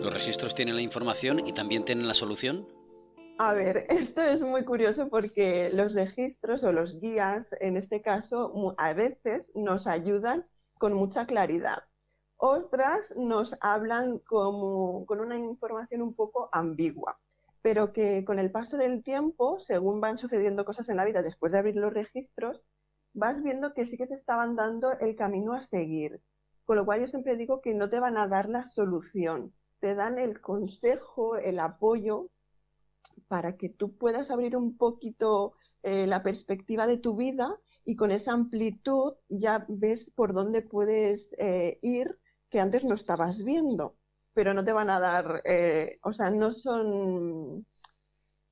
¿Los 0.00 0.14
registros 0.14 0.54
tienen 0.54 0.76
la 0.76 0.82
información 0.82 1.46
y 1.46 1.52
también 1.52 1.84
tienen 1.84 2.06
la 2.06 2.14
solución? 2.14 2.77
A 3.40 3.52
ver, 3.52 3.86
esto 3.88 4.20
es 4.22 4.40
muy 4.40 4.64
curioso 4.64 5.08
porque 5.08 5.70
los 5.70 5.94
registros 5.94 6.64
o 6.64 6.72
los 6.72 7.00
guías, 7.00 7.48
en 7.60 7.76
este 7.76 8.02
caso, 8.02 8.74
a 8.76 8.92
veces 8.94 9.46
nos 9.54 9.86
ayudan 9.86 10.44
con 10.78 10.94
mucha 10.94 11.24
claridad. 11.26 11.84
Otras 12.36 13.12
nos 13.16 13.56
hablan 13.60 14.18
como, 14.20 15.06
con 15.06 15.20
una 15.20 15.36
información 15.36 16.02
un 16.02 16.14
poco 16.14 16.48
ambigua, 16.52 17.18
pero 17.62 17.92
que 17.92 18.24
con 18.24 18.40
el 18.40 18.50
paso 18.50 18.76
del 18.76 19.04
tiempo, 19.04 19.60
según 19.60 20.00
van 20.00 20.18
sucediendo 20.18 20.64
cosas 20.64 20.88
en 20.88 20.96
la 20.96 21.04
vida 21.04 21.22
después 21.22 21.52
de 21.52 21.58
abrir 21.58 21.76
los 21.76 21.92
registros, 21.92 22.60
vas 23.14 23.42
viendo 23.42 23.72
que 23.72 23.86
sí 23.86 23.96
que 23.96 24.08
te 24.08 24.14
estaban 24.14 24.56
dando 24.56 24.92
el 24.98 25.14
camino 25.16 25.52
a 25.52 25.62
seguir. 25.62 26.20
Con 26.64 26.76
lo 26.76 26.84
cual 26.84 27.00
yo 27.00 27.08
siempre 27.08 27.36
digo 27.36 27.60
que 27.60 27.74
no 27.74 27.88
te 27.88 28.00
van 28.00 28.16
a 28.16 28.28
dar 28.28 28.48
la 28.48 28.64
solución, 28.64 29.52
te 29.80 29.94
dan 29.94 30.18
el 30.18 30.40
consejo, 30.40 31.36
el 31.36 31.60
apoyo 31.60 32.30
para 33.28 33.56
que 33.56 33.68
tú 33.68 33.96
puedas 33.96 34.30
abrir 34.30 34.56
un 34.56 34.76
poquito 34.76 35.54
eh, 35.82 36.06
la 36.06 36.22
perspectiva 36.22 36.86
de 36.86 36.96
tu 36.96 37.16
vida 37.16 37.56
y 37.84 37.96
con 37.96 38.10
esa 38.10 38.32
amplitud 38.32 39.14
ya 39.28 39.64
ves 39.68 40.10
por 40.14 40.32
dónde 40.32 40.62
puedes 40.62 41.28
eh, 41.38 41.78
ir 41.82 42.18
que 42.50 42.60
antes 42.60 42.84
no 42.84 42.94
estabas 42.94 43.44
viendo, 43.44 43.94
pero 44.34 44.54
no 44.54 44.64
te 44.64 44.72
van 44.72 44.90
a 44.90 45.00
dar, 45.00 45.42
eh, 45.44 45.98
o 46.02 46.12
sea, 46.12 46.30
no 46.30 46.52
son, 46.52 47.66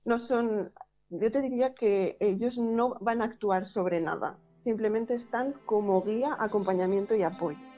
no 0.04 0.18
son, 0.18 0.72
yo 1.08 1.32
te 1.32 1.42
diría 1.42 1.74
que 1.74 2.16
ellos 2.20 2.58
no 2.58 2.96
van 3.00 3.22
a 3.22 3.26
actuar 3.26 3.66
sobre 3.66 4.00
nada, 4.00 4.38
simplemente 4.64 5.14
están 5.14 5.54
como 5.64 6.02
guía, 6.02 6.36
acompañamiento 6.38 7.14
y 7.14 7.22
apoyo. 7.22 7.75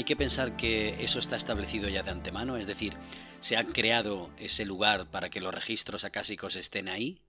Hay 0.00 0.04
que 0.04 0.16
pensar 0.16 0.56
que 0.56 0.94
eso 1.04 1.18
está 1.18 1.36
establecido 1.36 1.86
ya 1.90 2.02
de 2.02 2.10
antemano, 2.10 2.56
es 2.56 2.66
decir, 2.66 2.94
¿se 3.40 3.58
ha 3.58 3.66
creado 3.66 4.30
ese 4.38 4.64
lugar 4.64 5.10
para 5.10 5.28
que 5.28 5.42
los 5.42 5.54
registros 5.54 6.06
acásicos 6.06 6.56
estén 6.56 6.88
ahí? 6.88 7.20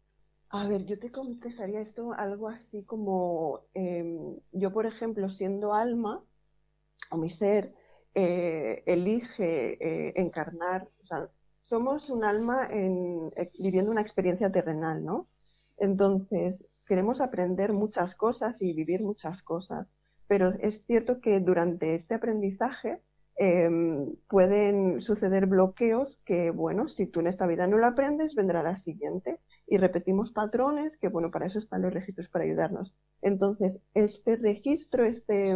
A 0.52 0.66
ver, 0.70 0.86
yo 0.86 0.98
te 0.98 1.12
contestaría 1.12 1.82
esto 1.82 2.14
algo 2.14 2.48
así 2.48 2.84
como 2.84 3.66
em, 3.74 4.38
yo, 4.54 4.72
por 4.72 4.86
ejemplo, 4.86 5.28
siendo 5.30 5.74
alma, 5.74 6.24
o 7.10 7.18
mi 7.18 7.30
ser, 7.30 7.74
eh, 8.16 8.84
elige 8.86 9.74
eh, 9.74 10.14
encarnar, 10.16 10.88
somos 11.64 12.10
un 12.10 12.24
alma 12.24 12.70
eh, 12.72 13.52
viviendo 13.60 13.92
una 13.92 14.00
experiencia 14.00 14.50
terrenal, 14.50 15.04
¿no? 15.04 15.28
Entonces, 15.76 16.64
queremos 16.86 17.20
aprender 17.20 17.74
muchas 17.74 18.16
cosas 18.16 18.62
y 18.62 18.72
vivir 18.72 19.02
muchas 19.02 19.44
cosas, 19.44 19.90
pero 20.32 20.54
es 20.62 20.82
cierto 20.88 21.20
que 21.20 21.42
durante 21.42 21.94
este 21.94 22.14
aprendizaje 22.14 23.02
em, 23.36 24.16
pueden 24.30 25.02
suceder 25.02 25.46
bloqueos 25.46 26.22
que, 26.24 26.52
bueno, 26.52 26.88
si 26.88 27.06
tú 27.06 27.20
en 27.20 27.28
esta 27.28 27.46
vida 27.48 27.68
no 27.68 27.78
lo 27.78 27.86
aprendes, 27.86 28.34
vendrá 28.34 28.64
la 28.64 28.78
siguiente 28.78 29.42
y 29.68 29.76
repetimos 29.76 30.32
patrones, 30.32 30.96
que 30.96 31.10
bueno, 31.10 31.32
para 31.32 31.48
eso 31.48 31.60
están 31.60 31.82
los 31.82 31.94
registros 31.94 32.30
para 32.30 32.46
ayudarnos. 32.46 32.96
Entonces, 33.22 33.82
este 33.94 34.38
registro, 34.38 35.04
este, 35.04 35.54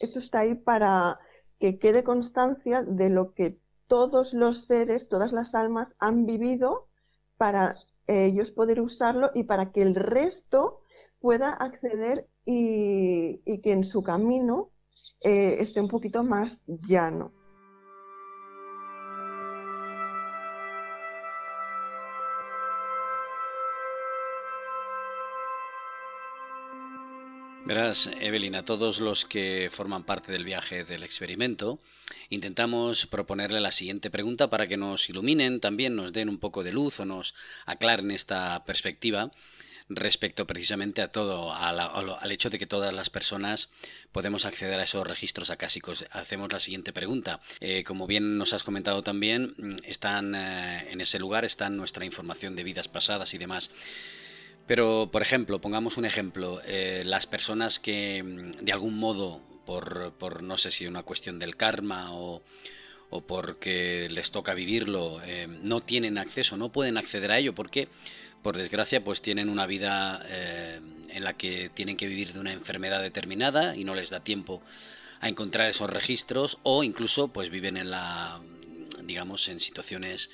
esto 0.00 0.18
está 0.18 0.40
ahí 0.40 0.56
para 0.56 1.20
que 1.60 1.78
quede 1.78 2.02
constancia 2.02 2.82
de 2.82 3.08
lo 3.08 3.34
que 3.34 3.60
todos 3.86 4.34
los 4.34 4.64
seres, 4.64 5.08
todas 5.08 5.30
las 5.30 5.54
almas 5.54 5.94
han 6.00 6.26
vivido 6.26 6.88
para 7.36 7.76
ellos 8.08 8.50
poder 8.50 8.80
usarlo 8.80 9.30
y 9.32 9.44
para 9.44 9.70
que 9.70 9.82
el 9.82 9.94
resto 9.94 10.80
pueda 11.20 11.52
acceder 11.52 12.26
y, 12.46 13.60
que 13.60 13.72
en 13.72 13.84
su 13.84 14.02
camino 14.02 14.70
eh, 15.22 15.56
esté 15.58 15.80
un 15.80 15.88
poquito 15.88 16.22
más 16.22 16.62
llano. 16.66 17.32
Verás, 27.64 28.12
Evelyn, 28.20 28.64
todos 28.64 29.00
los 29.00 29.24
que 29.24 29.68
forman 29.72 30.04
parte 30.04 30.30
del 30.30 30.44
viaje 30.44 30.84
del 30.84 31.02
experimento, 31.02 31.80
intentamos 32.30 33.06
proponerle 33.06 33.60
la 33.60 33.72
siguiente 33.72 34.08
pregunta 34.08 34.48
para 34.48 34.68
que 34.68 34.76
nos 34.76 35.10
iluminen, 35.10 35.58
también 35.58 35.96
nos 35.96 36.12
den 36.12 36.28
un 36.28 36.38
poco 36.38 36.62
de 36.62 36.72
luz 36.72 37.00
o 37.00 37.04
nos 37.04 37.34
aclaren 37.66 38.12
esta 38.12 38.64
perspectiva 38.64 39.32
respecto 39.88 40.46
precisamente 40.46 41.00
a 41.02 41.08
todo, 41.08 41.52
al 41.54 42.32
hecho 42.32 42.50
de 42.50 42.58
que 42.58 42.66
todas 42.66 42.92
las 42.92 43.10
personas 43.10 43.68
podemos 44.12 44.44
acceder 44.44 44.80
a 44.80 44.84
esos 44.84 45.06
registros 45.06 45.50
acásicos. 45.50 46.06
Hacemos 46.10 46.52
la 46.52 46.60
siguiente 46.60 46.92
pregunta. 46.92 47.40
Eh, 47.60 47.84
como 47.84 48.06
bien 48.06 48.36
nos 48.38 48.52
has 48.52 48.64
comentado 48.64 49.02
también, 49.02 49.54
mm, 49.56 49.76
están 49.84 50.34
eh, 50.34 50.88
en 50.90 51.00
ese 51.00 51.18
lugar 51.18 51.44
están 51.44 51.76
nuestra 51.76 52.04
información 52.04 52.56
de 52.56 52.64
vidas 52.64 52.88
pasadas 52.88 53.34
y 53.34 53.38
demás. 53.38 53.70
Pero, 54.66 55.10
por 55.12 55.22
ejemplo, 55.22 55.60
pongamos 55.60 55.96
un 55.96 56.04
ejemplo, 56.04 56.60
eh, 56.64 57.02
las 57.06 57.26
personas 57.26 57.78
que 57.78 58.22
mm, 58.22 58.64
de 58.64 58.72
algún 58.72 58.98
modo, 58.98 59.40
por, 59.64 60.12
por, 60.14 60.42
no 60.42 60.58
sé 60.58 60.72
si 60.72 60.86
una 60.86 61.04
cuestión 61.04 61.38
del 61.38 61.56
karma 61.56 62.12
o, 62.12 62.42
o 63.10 63.20
porque 63.20 64.08
les 64.10 64.32
toca 64.32 64.54
vivirlo, 64.54 65.20
no 65.62 65.80
tienen 65.80 66.18
acceso, 66.18 66.56
no 66.56 66.70
pueden 66.70 66.98
acceder 66.98 67.32
a 67.32 67.38
ello 67.38 67.52
porque, 67.52 67.88
por 68.42 68.56
desgracia, 68.56 69.02
pues 69.02 69.22
tienen 69.22 69.48
una 69.48 69.66
vida 69.66 70.24
eh, 70.28 70.80
en 71.10 71.24
la 71.24 71.34
que 71.34 71.70
tienen 71.72 71.96
que 71.96 72.06
vivir 72.06 72.32
de 72.32 72.40
una 72.40 72.52
enfermedad 72.52 73.02
determinada 73.02 73.76
y 73.76 73.84
no 73.84 73.94
les 73.94 74.10
da 74.10 74.20
tiempo 74.20 74.62
a 75.20 75.28
encontrar 75.28 75.68
esos 75.68 75.90
registros 75.90 76.58
o 76.62 76.84
incluso 76.84 77.28
pues 77.28 77.50
viven 77.50 77.76
en 77.76 77.90
la 77.90 78.40
digamos 79.02 79.48
en 79.48 79.60
situaciones 79.60 80.30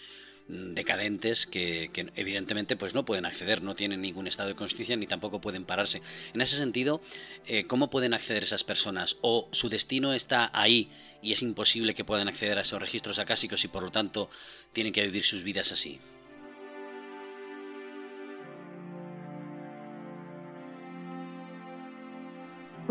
Mm, 0.48 0.74
decadentes 0.74 1.46
que, 1.46 1.90
evidentemente 2.16 2.76
pues 2.76 2.94
no 2.94 3.04
pueden 3.04 3.26
acceder, 3.26 3.62
no 3.62 3.76
tienen 3.76 4.02
ningún 4.02 4.26
estado 4.26 4.48
de 4.48 4.56
conciencia 4.56 4.96
ni 4.96 5.06
tampoco 5.06 5.40
pueden 5.40 5.64
pararse. 5.64 6.02
En 6.34 6.40
ese 6.40 6.56
sentido, 6.56 7.00
eh, 7.46 7.64
¿cómo 7.64 7.90
pueden 7.90 8.12
acceder 8.12 8.42
esas 8.42 8.64
personas? 8.64 9.16
¿O 9.20 9.48
su 9.52 9.68
destino 9.68 10.12
está 10.12 10.50
ahí 10.52 10.90
y 11.22 11.32
es 11.32 11.42
imposible 11.42 11.94
que 11.94 12.04
puedan 12.04 12.28
acceder 12.28 12.58
a 12.58 12.62
esos 12.62 12.80
registros 12.80 13.18
acásicos 13.18 13.64
y 13.64 13.68
por 13.68 13.82
lo 13.82 13.90
tanto 13.90 14.28
tienen 14.72 14.92
que 14.92 15.04
vivir 15.04 15.24
sus 15.24 15.44
vidas 15.44 15.72
así? 15.72 16.00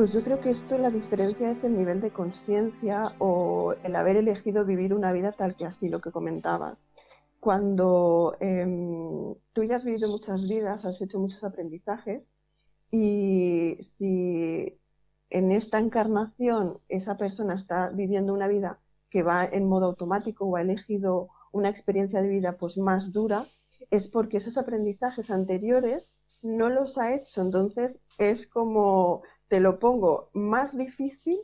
Pues 0.02 0.14
yo 0.14 0.24
creo 0.24 0.42
que 0.42 0.50
esto 0.50 0.80
la 0.80 0.90
diferencia 0.90 1.52
es 1.52 1.64
el 1.64 1.76
nivel 1.76 2.02
de 2.02 2.12
conciencia 2.12 3.14
o 3.20 3.76
el 3.84 3.96
haber 3.96 4.16
elegido 4.16 4.66
vivir 4.66 4.96
una 4.96 5.14
vida 5.14 5.32
tal 5.32 5.56
que 5.56 5.66
así 5.66 5.90
lo 5.90 6.02
que 6.02 6.10
comentaba 6.10 6.80
cuando 7.40 8.36
em, 8.40 9.36
tú 9.54 9.64
ya 9.64 9.76
has 9.76 9.86
vivido 9.86 10.10
muchas 10.10 10.48
vidas, 10.50 10.86
has 10.86 11.00
hecho 11.04 11.20
muchos 11.20 11.44
aprendizajes 11.44 12.24
y 12.90 13.78
si 14.00 14.80
en 15.30 15.52
esta 15.52 15.78
encarnación 15.78 16.80
esa 16.90 17.16
persona 17.18 17.54
está 17.54 17.90
viviendo 17.90 18.34
una 18.34 18.48
vida 18.48 18.80
que 19.12 19.22
va 19.22 19.46
en 19.46 19.70
modo 19.70 19.86
automático 19.86 20.46
o 20.46 20.56
ha 20.56 20.62
elegido 20.62 21.30
una 21.52 21.70
experiencia 21.70 22.24
de 22.24 22.30
vida 22.30 22.58
pues 22.58 22.76
más 22.76 23.12
dura, 23.14 23.46
es 23.92 24.08
porque 24.08 24.38
esos 24.38 24.58
aprendizajes 24.58 25.30
anteriores 25.30 26.10
no 26.42 26.70
los 26.70 26.98
ha 26.98 27.14
hecho. 27.14 27.42
Entonces 27.42 28.00
es 28.18 28.48
como 28.48 29.22
te 29.52 29.60
lo 29.60 29.80
pongo 29.80 30.30
más 30.32 30.78
difícil 30.78 31.38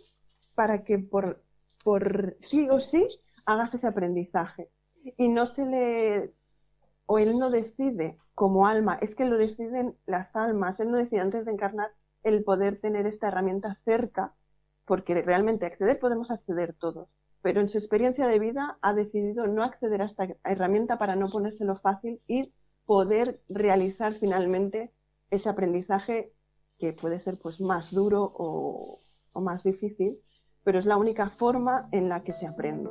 para 0.55 0.85
que 0.85 0.97
por, 0.97 1.43
por 1.83 2.37
sí 2.39 2.69
o 2.69 2.79
sí 2.79 3.05
hagas 3.45 3.73
ese 3.73 3.85
aprendizaje. 3.85 4.71
Y 5.17 5.27
no 5.27 5.45
se 5.45 5.65
le, 5.65 6.33
o 7.05 7.19
él 7.19 7.37
no 7.37 7.49
decide 7.49 8.17
como 8.33 8.65
alma, 8.65 8.97
es 9.01 9.13
que 9.13 9.25
lo 9.25 9.37
deciden 9.37 9.97
las 10.05 10.33
almas, 10.37 10.79
él 10.79 10.89
no 10.89 10.95
decide 10.95 11.19
antes 11.19 11.43
de 11.43 11.51
encarnar 11.51 11.91
el 12.23 12.45
poder 12.45 12.79
tener 12.79 13.05
esta 13.07 13.27
herramienta 13.27 13.77
cerca, 13.83 14.33
porque 14.85 15.21
realmente 15.21 15.65
acceder 15.65 15.99
podemos 15.99 16.31
acceder 16.31 16.73
todos, 16.79 17.09
pero 17.41 17.59
en 17.59 17.67
su 17.67 17.77
experiencia 17.77 18.25
de 18.27 18.39
vida 18.39 18.77
ha 18.81 18.93
decidido 18.93 19.47
no 19.47 19.63
acceder 19.63 20.01
a 20.01 20.05
esta 20.05 20.29
herramienta 20.45 20.97
para 20.97 21.17
no 21.17 21.27
ponérselo 21.29 21.75
fácil 21.75 22.21
y 22.25 22.53
poder 22.85 23.41
realizar 23.49 24.13
finalmente 24.13 24.93
ese 25.29 25.49
aprendizaje 25.49 26.31
que 26.77 26.93
puede 26.93 27.19
ser 27.19 27.37
pues 27.39 27.59
más 27.59 27.91
duro 27.91 28.31
o, 28.37 29.01
más 29.35 29.63
difícil, 29.63 30.19
pero 30.63 30.79
es 30.79 30.85
la 30.85 30.97
única 30.97 31.29
forma 31.29 31.89
en 31.91 32.09
la 32.09 32.23
que 32.23 32.33
se 32.33 32.47
aprende. 32.47 32.89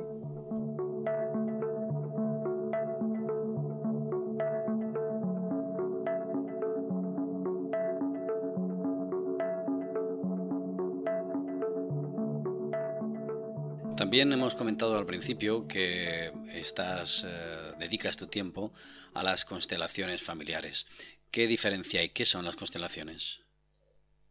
También 13.97 14.31
hemos 14.31 14.55
comentado 14.55 14.97
al 14.97 15.05
principio 15.05 15.67
que 15.67 16.31
estás, 16.53 17.25
eh, 17.27 17.73
dedicas 17.77 18.15
tu 18.15 18.27
tiempo 18.27 18.71
a 19.13 19.23
las 19.23 19.43
constelaciones 19.43 20.21
familiares. 20.21 20.87
¿Qué 21.29 21.47
diferencia 21.47 21.99
hay? 21.99 22.09
¿Qué 22.09 22.23
son 22.23 22.45
las 22.45 22.55
constelaciones? 22.55 23.46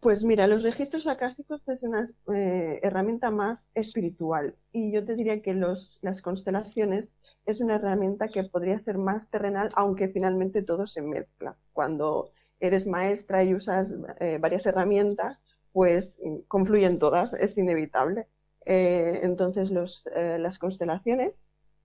Pues 0.06 0.22
mira, 0.22 0.46
los 0.46 0.62
registros 0.62 1.08
acásticos 1.08 1.60
es 1.66 1.82
una 1.82 2.08
eh, 2.32 2.78
herramienta 2.84 3.32
más 3.32 3.58
espiritual 3.74 4.54
y 4.70 4.92
yo 4.92 5.04
te 5.04 5.16
diría 5.16 5.42
que 5.42 5.52
los, 5.52 5.98
las 6.00 6.22
constelaciones 6.22 7.08
es 7.44 7.60
una 7.60 7.74
herramienta 7.74 8.28
que 8.28 8.44
podría 8.44 8.78
ser 8.78 8.98
más 8.98 9.28
terrenal, 9.30 9.72
aunque 9.74 10.06
finalmente 10.06 10.62
todo 10.62 10.86
se 10.86 11.02
mezcla. 11.02 11.56
Cuando 11.72 12.30
eres 12.60 12.86
maestra 12.86 13.42
y 13.42 13.52
usas 13.56 13.88
eh, 14.20 14.38
varias 14.40 14.64
herramientas, 14.66 15.40
pues 15.72 16.20
confluyen 16.46 17.00
todas, 17.00 17.34
es 17.34 17.58
inevitable. 17.58 18.28
Eh, 18.64 19.18
entonces, 19.24 19.72
los, 19.72 20.08
las 20.14 20.60
constelaciones 20.60 21.34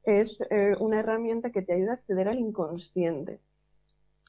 es 0.03 0.37
una 0.79 0.99
herramienta 0.99 1.49
que 1.49 1.63
te 1.63 1.73
ayuda 1.73 1.93
a 1.93 1.95
acceder 1.95 2.27
al 2.27 2.37
inconsciente 2.37 3.41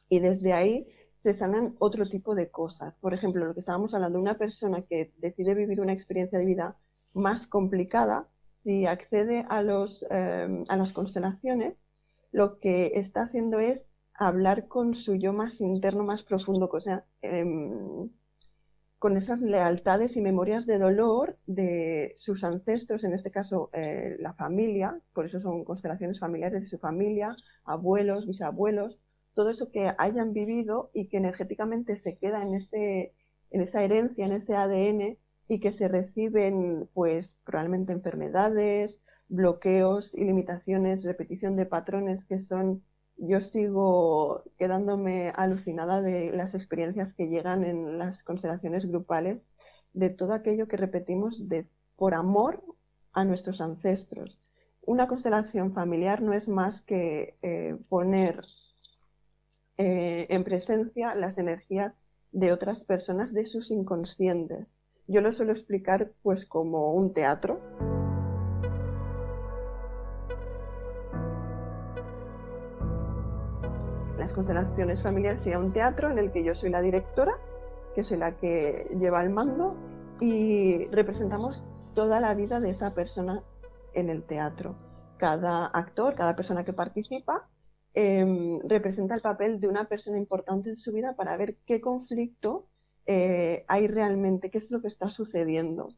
y 0.09 0.20
desde 0.20 0.55
ahí 0.55 0.87
se 1.22 1.35
sanan 1.35 1.76
otro 1.78 2.06
tipo 2.06 2.35
de 2.35 2.50
cosas. 2.50 2.94
Por 3.00 3.14
ejemplo, 3.14 3.44
lo 3.46 3.54
que 3.54 3.61
estábamos 3.61 3.94
hablando, 3.94 4.18
una 4.18 4.38
persona 4.38 4.82
que 4.82 5.12
decide 5.18 5.54
vivir 5.54 5.80
una 5.80 5.92
experiencia 5.92 6.38
de 6.38 6.46
vida 6.46 6.76
más 7.14 7.46
complicada, 7.46 8.28
si 8.64 8.87
accede 8.87 9.44
a, 9.48 9.62
los, 9.62 10.04
em, 10.11 10.64
a 10.68 10.76
las 10.76 10.92
constelaciones, 10.92 11.74
lo 12.32 12.58
que 12.58 12.92
está 12.94 13.22
haciendo 13.22 13.61
es 13.61 13.88
hablar 14.14 14.68
con 14.68 14.94
su 14.94 15.16
yo 15.16 15.32
más 15.32 15.61
interno, 15.61 16.04
más 16.04 16.22
profundo, 16.22 16.70
em, 17.22 18.11
con 18.98 19.16
esas 19.16 19.40
lealtades 19.40 20.16
y 20.16 20.20
memorias 20.20 20.64
de 20.64 20.78
dolor 20.78 21.37
de 21.46 22.14
sus 22.18 22.44
ancestros, 22.44 23.04
en 23.04 23.14
este 23.14 23.32
caso 23.32 23.68
eh, 23.72 24.16
la 24.20 24.32
familia, 24.35 25.00
por 25.12 25.26
eso 25.26 25.40
son 25.40 25.64
constelaciones 25.64 26.20
familiares 26.20 26.62
de 26.62 26.68
su 26.68 26.78
familia, 26.78 27.35
abuelos, 27.64 28.26
bisabuelos, 28.26 28.98
todo 29.34 29.50
eso 29.50 29.70
que 29.70 29.92
hayan 29.98 30.32
vivido 30.32 30.90
y 30.94 31.08
que 31.08 31.18
energéticamente 31.18 31.96
se 31.96 32.18
queda 32.18 32.42
en, 32.42 32.54
ese, 32.54 33.14
en 33.50 33.60
esa 33.62 33.82
herencia, 33.82 34.26
en 34.26 34.32
ese 34.32 34.54
ADN 34.54 35.18
y 35.48 35.60
que 35.60 35.72
se 35.72 35.88
reciben 35.88 36.88
pues 36.94 37.32
probablemente 37.44 37.92
enfermedades, 37.92 38.98
bloqueos 39.28 40.14
y 40.14 40.24
limitaciones, 40.24 41.04
repetición 41.04 41.56
de 41.56 41.66
patrones 41.66 42.24
que 42.26 42.40
son, 42.40 42.82
yo 43.16 43.40
sigo 43.40 44.44
quedándome 44.58 45.30
alucinada 45.34 46.02
de 46.02 46.32
las 46.32 46.54
experiencias 46.54 47.14
que 47.14 47.28
llegan 47.28 47.64
en 47.64 47.98
las 47.98 48.22
constelaciones 48.24 48.86
grupales, 48.86 49.42
de 49.94 50.10
todo 50.10 50.32
aquello 50.32 50.68
que 50.68 50.76
repetimos 50.76 51.48
de, 51.48 51.68
por 51.96 52.14
amor 52.14 52.62
a 53.12 53.24
nuestros 53.24 53.60
ancestros. 53.60 54.38
Una 54.82 55.06
constelación 55.06 55.72
familiar 55.72 56.22
no 56.22 56.32
es 56.32 56.48
más 56.48 56.82
que 56.82 57.36
eh, 57.42 57.76
poner 57.88 58.40
eh, 59.78 60.26
en 60.28 60.44
presencia 60.44 61.14
las 61.14 61.38
energías 61.38 61.94
de 62.32 62.52
otras 62.52 62.85
personas, 62.85 63.32
de 63.32 63.46
sus 63.46 63.70
inconscientes. 63.70 64.66
Yo 65.06 65.20
lo 65.20 65.32
suelo 65.32 65.52
explicar 65.52 66.12
pues 66.22 66.46
como 66.46 66.94
un 66.94 67.12
teatro. 67.12 67.61
Las 74.18 74.32
constelaciones 74.32 75.02
familiares 75.02 75.42
sería 75.42 75.58
un 75.58 75.72
teatro 75.72 76.11
en 76.11 76.18
el 76.18 76.30
que 76.30 76.44
yo 76.44 76.54
soy 76.54 76.70
la 76.70 76.80
directora, 76.80 77.32
que 77.94 78.04
soy 78.04 78.18
la 78.18 78.37
que 78.38 78.88
lleva 78.98 79.22
el 79.22 79.30
mando, 79.30 79.76
y 80.20 80.87
representamos 80.92 81.64
toda 81.94 82.20
la 82.20 82.35
vida 82.35 82.61
de 82.61 82.70
esa 82.70 82.94
persona 82.94 83.42
en 83.92 84.08
el 84.08 84.22
teatro. 84.22 84.76
Cada 85.18 85.66
actor, 85.66 86.14
cada 86.14 86.37
persona 86.37 86.64
que 86.64 86.72
participa, 86.72 87.48
Em, 87.94 88.59
representa 88.66 89.14
el 89.14 89.20
papel 89.20 89.61
de 89.61 89.68
una 89.68 89.87
persona 89.87 90.16
importante 90.16 90.70
en 90.70 90.76
su 90.76 90.92
vida 90.92 91.14
para 91.14 91.37
ver 91.37 91.57
qué 91.66 91.81
conflicto 91.83 92.66
eh, 93.05 93.64
hay 93.68 93.87
realmente, 93.87 94.50
qué 94.50 94.59
es 94.59 94.70
lo 94.70 94.81
que 94.81 94.88
está 94.88 95.11
sucediendo. 95.11 95.94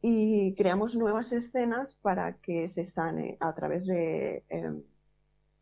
Y 0.00 0.54
creamos 0.54 0.96
nuevas 0.96 1.32
escenas 1.32 1.96
para 2.02 2.34
que 2.34 2.68
se 2.68 2.86
sane 2.86 3.36
a 3.40 3.54
través 3.54 3.86
de 3.86 4.44
em, 4.48 4.82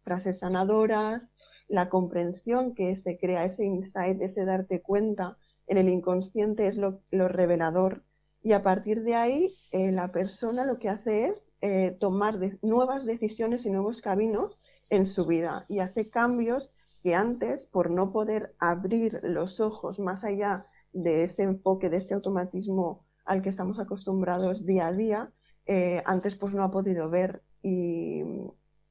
frases 0.04 0.40
sanadoras, 0.40 1.22
la 1.68 1.88
comprensión 1.88 2.74
que 2.74 2.96
se 2.96 3.18
crea, 3.18 3.44
ese 3.44 3.64
insight, 3.64 4.20
ese 4.20 4.44
darte 4.44 4.82
cuenta 4.82 5.38
en 5.66 5.78
el 5.78 5.88
inconsciente 5.88 6.66
es 6.66 6.76
lo, 6.76 7.00
revelador. 7.10 8.04
Y 8.42 8.52
a 8.52 8.62
partir 8.62 9.02
de 9.04 9.14
ahí, 9.14 9.54
eh, 9.70 9.92
la 9.92 10.12
persona 10.12 10.66
lo 10.66 10.78
que 10.78 10.90
hace 10.90 11.26
es 11.28 11.42
eh, 11.62 11.96
tomar 12.00 12.38
nuevas 12.62 13.06
decisiones 13.06 13.64
y 13.64 13.70
nuevos 13.70 14.02
caminos 14.02 14.58
en 14.92 15.06
su 15.06 15.24
vida 15.24 15.64
y 15.68 15.78
hace 15.78 16.10
cambios 16.10 16.70
que 17.02 17.14
antes, 17.14 17.64
por 17.64 17.90
no 17.90 18.12
poder 18.12 18.54
abrir 18.58 19.20
los 19.22 19.58
ojos 19.58 19.98
más 19.98 20.22
allá 20.22 20.66
de 20.92 21.24
ese 21.24 21.44
enfoque, 21.44 21.88
de 21.88 21.96
ese 21.96 22.12
automatismo 22.12 23.06
al 23.24 23.40
que 23.40 23.48
estamos 23.48 23.78
acostumbrados 23.78 24.66
día 24.66 24.88
a 24.88 24.92
día, 24.92 25.32
eh, 25.64 26.02
antes 26.04 26.36
pues 26.36 26.52
no 26.52 26.62
ha 26.62 26.70
podido 26.70 27.08
ver. 27.08 27.42
Y 27.62 28.22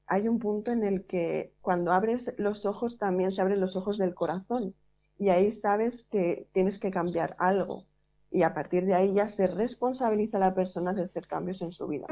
hay 0.07 0.27
un 0.27 0.39
punto 0.39 0.71
en 0.71 0.83
el 0.83 1.05
que 1.05 1.53
cuando 1.61 1.91
abres 1.91 2.33
los 2.37 2.65
ojos 2.65 2.97
también 2.97 3.31
se 3.31 3.41
abren 3.41 3.61
los 3.61 3.75
ojos 3.75 3.99
del 3.99 4.15
corazón 4.15 4.73
y 5.19 5.29
ahí 5.29 5.51
sabes 5.51 6.03
que 6.05 6.49
tienes 6.51 6.79
que 6.79 6.89
cambiar 6.89 7.35
algo 7.37 7.85
y 8.31 8.41
a 8.41 8.55
partir 8.55 8.85
de 8.87 8.95
ahí 8.95 9.13
ya 9.13 9.27
se 9.27 9.45
responsabiliza 9.45 10.39
la 10.39 10.55
persona 10.55 10.93
de 10.93 11.03
hacer 11.03 11.27
cambios 11.27 11.61
en 11.61 11.71
su 11.71 11.87
vida. 11.87 12.07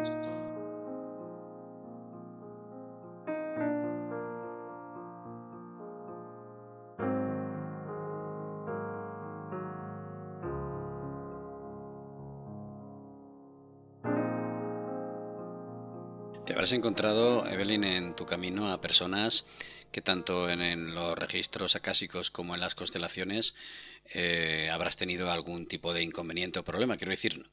Habrás 16.60 16.74
encontrado, 16.74 17.48
Evelyn, 17.48 17.86
en 17.86 18.16
tu 18.18 18.26
camino 18.26 18.70
a 18.70 18.82
personas 18.82 19.46
que 19.94 20.02
tanto 20.02 20.50
en, 20.50 20.94
los 20.94 21.18
registros 21.18 21.78
acásicos 21.78 22.32
como 22.32 22.54
en 22.54 22.60
las 22.60 22.76
constelaciones 22.76 23.56
eh, 24.14 24.70
habrás 24.72 24.98
tenido 24.98 25.32
algún 25.32 25.68
tipo 25.68 25.94
de 25.94 26.04
inconveniente 26.04 26.60
o 26.60 26.64
problema. 26.64 26.98
Quiero 26.98 27.12
decir, 27.12 27.46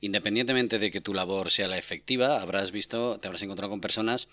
independientemente 0.00 0.78
de 0.78 0.90
que 0.90 1.00
tu 1.00 1.14
labor 1.14 1.50
sea 1.50 1.68
la 1.68 1.78
efectiva, 1.78 2.40
habrás 2.40 2.70
visto, 2.70 3.18
te 3.18 3.28
habrás 3.28 3.42
encontrado 3.42 3.70
con 3.70 3.80
personas 3.80 4.28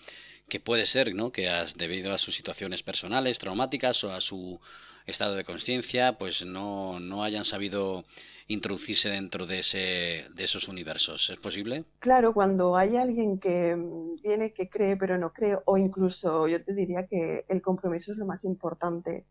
que 0.48 0.60
puede 0.60 0.86
ser, 0.86 1.14
¿no? 1.14 1.32
Que 1.32 1.48
has 1.48 1.76
debido 1.76 2.12
a 2.12 2.18
sus 2.18 2.36
situaciones 2.36 2.82
personales, 2.82 3.38
traumáticas 3.38 4.04
o 4.04 4.12
a 4.12 4.20
su 4.20 4.60
estado 5.06 5.34
de 5.34 5.44
conciencia, 5.44 6.18
pues 6.18 6.44
no, 6.44 7.00
no 7.00 7.24
hayan 7.24 7.44
sabido 7.44 8.04
introducirse 8.48 9.08
dentro 9.10 9.46
de, 9.46 9.60
ese, 9.60 10.26
de 10.34 10.44
esos 10.44 10.68
universos. 10.68 11.30
¿Es 11.30 11.38
posible? 11.38 11.84
Claro, 12.00 12.34
cuando 12.34 12.76
hay 12.76 12.96
alguien 12.96 13.38
que 13.38 13.76
viene 14.22 14.52
que 14.52 14.68
cree 14.68 14.96
pero 14.96 15.18
no 15.18 15.32
cree, 15.32 15.56
o 15.64 15.78
incluso 15.78 16.48
yo 16.48 16.62
te 16.62 16.74
diría 16.74 17.06
que 17.06 17.44
el 17.48 17.62
compromiso 17.62 18.12
es 18.12 18.18
lo 18.18 18.26
más 18.26 18.42
importante. 18.44 19.24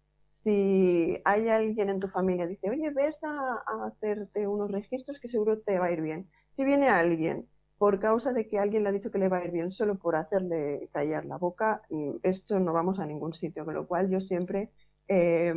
Si 0.44 1.22
hay 1.26 1.50
alguien 1.50 1.90
en 1.90 2.00
tu 2.00 2.08
familia 2.08 2.48
dice, 2.48 2.70
oye, 2.70 2.92
ves 2.92 3.18
a, 3.24 3.64
hacerte 3.88 4.48
unos 4.48 4.72
registros 4.72 5.20
que 5.20 5.30
seguro 5.30 5.60
te 5.60 5.80
va 5.80 5.88
a 5.88 5.92
ir 5.92 6.02
bien. 6.02 6.30
Si 6.56 6.64
viene 6.64 6.90
alguien 6.90 7.48
por 7.78 8.00
causa 8.00 8.34
de 8.34 8.48
que 8.48 8.60
alguien 8.60 8.84
le 8.84 8.90
ha 8.90 8.92
dicho 8.94 9.12
que 9.12 9.20
le 9.20 9.30
va 9.30 9.38
a 9.38 9.46
ir 9.46 9.52
bien 9.52 9.72
solo 9.72 9.98
por 9.98 10.16
hacerle 10.16 10.90
callar 10.92 11.26
la 11.26 11.38
boca, 11.38 11.82
esto 12.24 12.60
no 12.60 12.74
vamos 12.74 13.00
a 13.00 13.06
ningún 13.06 13.34
sitio, 13.34 13.66
con 13.66 13.74
lo 13.74 13.88
cual 13.88 14.10
yo 14.10 14.20
siempre 14.22 14.70
eh, 15.08 15.54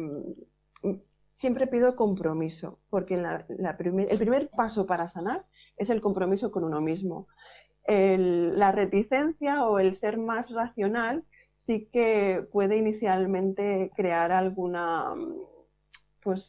siempre 1.34 1.66
pido 1.66 1.96
compromiso, 1.96 2.78
porque 2.88 3.14
el 3.14 4.18
primer 4.18 4.48
paso 4.50 4.86
para 4.86 5.08
sanar 5.08 5.44
es 5.76 5.90
el 5.90 6.00
compromiso 6.00 6.52
con 6.52 6.64
uno 6.64 6.80
mismo. 6.80 7.26
la 7.86 8.70
reticencia 8.72 9.66
o 9.66 9.80
el 9.80 9.96
ser 9.96 10.18
más 10.18 10.50
racional 10.50 11.24
sí 11.66 11.88
que 11.92 12.46
puede 12.52 12.76
inicialmente 12.76 13.90
crear 13.94 14.32
alguna 14.32 15.14
pues 16.22 16.48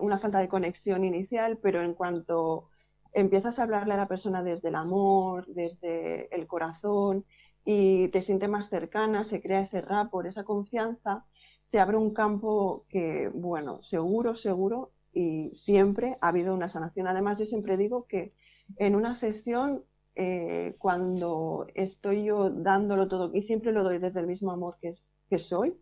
una 0.00 0.18
falta 0.18 0.38
de 0.38 0.48
conexión 0.48 1.04
inicial, 1.04 1.58
pero 1.58 1.82
en 1.82 1.94
cuanto 1.94 2.70
empiezas 3.12 3.58
a 3.58 3.64
hablarle 3.64 3.94
a 3.94 3.98
la 3.98 4.08
persona 4.08 4.42
desde 4.42 4.68
el 4.68 4.74
amor, 4.76 5.46
desde 5.46 6.34
el 6.34 6.46
corazón 6.46 7.24
y 7.64 8.08
te 8.08 8.22
siente 8.22 8.48
más 8.48 8.68
cercana, 8.70 9.24
se 9.24 9.42
crea 9.42 9.60
ese 9.60 9.80
rapport, 9.82 10.26
esa 10.26 10.44
confianza, 10.44 11.24
se 11.70 11.78
abre 11.78 11.96
un 11.96 12.12
campo 12.14 12.86
que, 12.88 13.30
bueno, 13.32 13.82
seguro, 13.82 14.36
seguro, 14.36 14.92
y 15.12 15.50
siempre 15.54 16.18
ha 16.20 16.28
habido 16.28 16.54
una 16.54 16.68
sanación. 16.68 17.06
Además, 17.06 17.38
yo 17.38 17.46
siempre 17.46 17.76
digo 17.76 18.06
que 18.06 18.34
en 18.76 18.96
una 18.96 19.14
sesión, 19.14 19.84
eh, 20.14 20.76
cuando 20.78 21.66
estoy 21.74 22.24
yo 22.24 22.50
dándolo 22.50 23.08
todo, 23.08 23.30
y 23.34 23.42
siempre 23.42 23.72
lo 23.72 23.82
doy 23.82 23.98
desde 23.98 24.20
el 24.20 24.26
mismo 24.26 24.52
amor 24.52 24.76
que, 24.80 24.94
que 25.28 25.38
soy, 25.38 25.76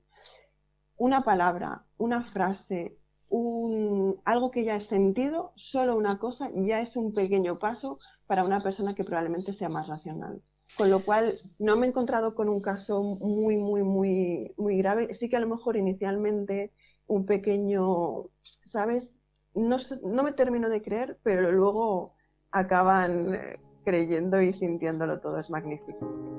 una 0.97 1.23
palabra, 1.23 1.85
una 1.99 2.23
frase, 2.23 2.99
un, 3.29 4.21
algo 4.25 4.51
que 4.51 4.64
ya 4.64 4.77
he 4.77 4.81
sentido, 4.81 5.53
solo 5.57 5.97
una 5.97 6.18
cosa, 6.18 6.51
ya 6.55 6.81
es 6.81 6.97
un 6.97 7.12
pequeño 7.12 7.59
paso 7.59 7.99
para 8.27 8.45
una 8.45 8.61
persona 8.61 8.95
que 8.95 9.05
probablemente 9.05 9.53
sea 9.53 9.68
más 9.68 9.88
racional. 9.88 10.42
Con 10.77 10.90
lo 10.90 11.05
cual, 11.05 11.35
no 11.59 11.77
me 11.77 11.87
he 11.87 11.90
encontrado 11.90 12.35
con 12.35 12.49
un 12.49 12.62
caso 12.62 13.03
muy, 13.03 13.59
muy, 13.59 13.83
muy, 13.83 14.55
muy 14.57 14.79
grave. 14.79 15.14
Sí 15.14 15.29
que 15.29 15.37
a 15.37 15.40
lo 15.40 15.49
mejor 15.49 15.77
inicialmente 15.77 16.73
un 17.07 17.27
pequeño, 17.27 18.31
¿sabes? 18.71 19.12
no, 19.55 19.77
no 20.05 20.23
me 20.23 20.33
termino 20.33 20.68
de 20.68 20.83
creer, 20.83 21.18
pero 21.23 21.53
luego 21.53 22.14
acaban 22.51 23.35
eh, 23.35 23.59
creyendo 23.85 24.40
y 24.40 24.53
sintiéndolo 24.53 25.21
todo, 25.21 25.38
es 25.38 25.51
magnífico. 25.51 26.33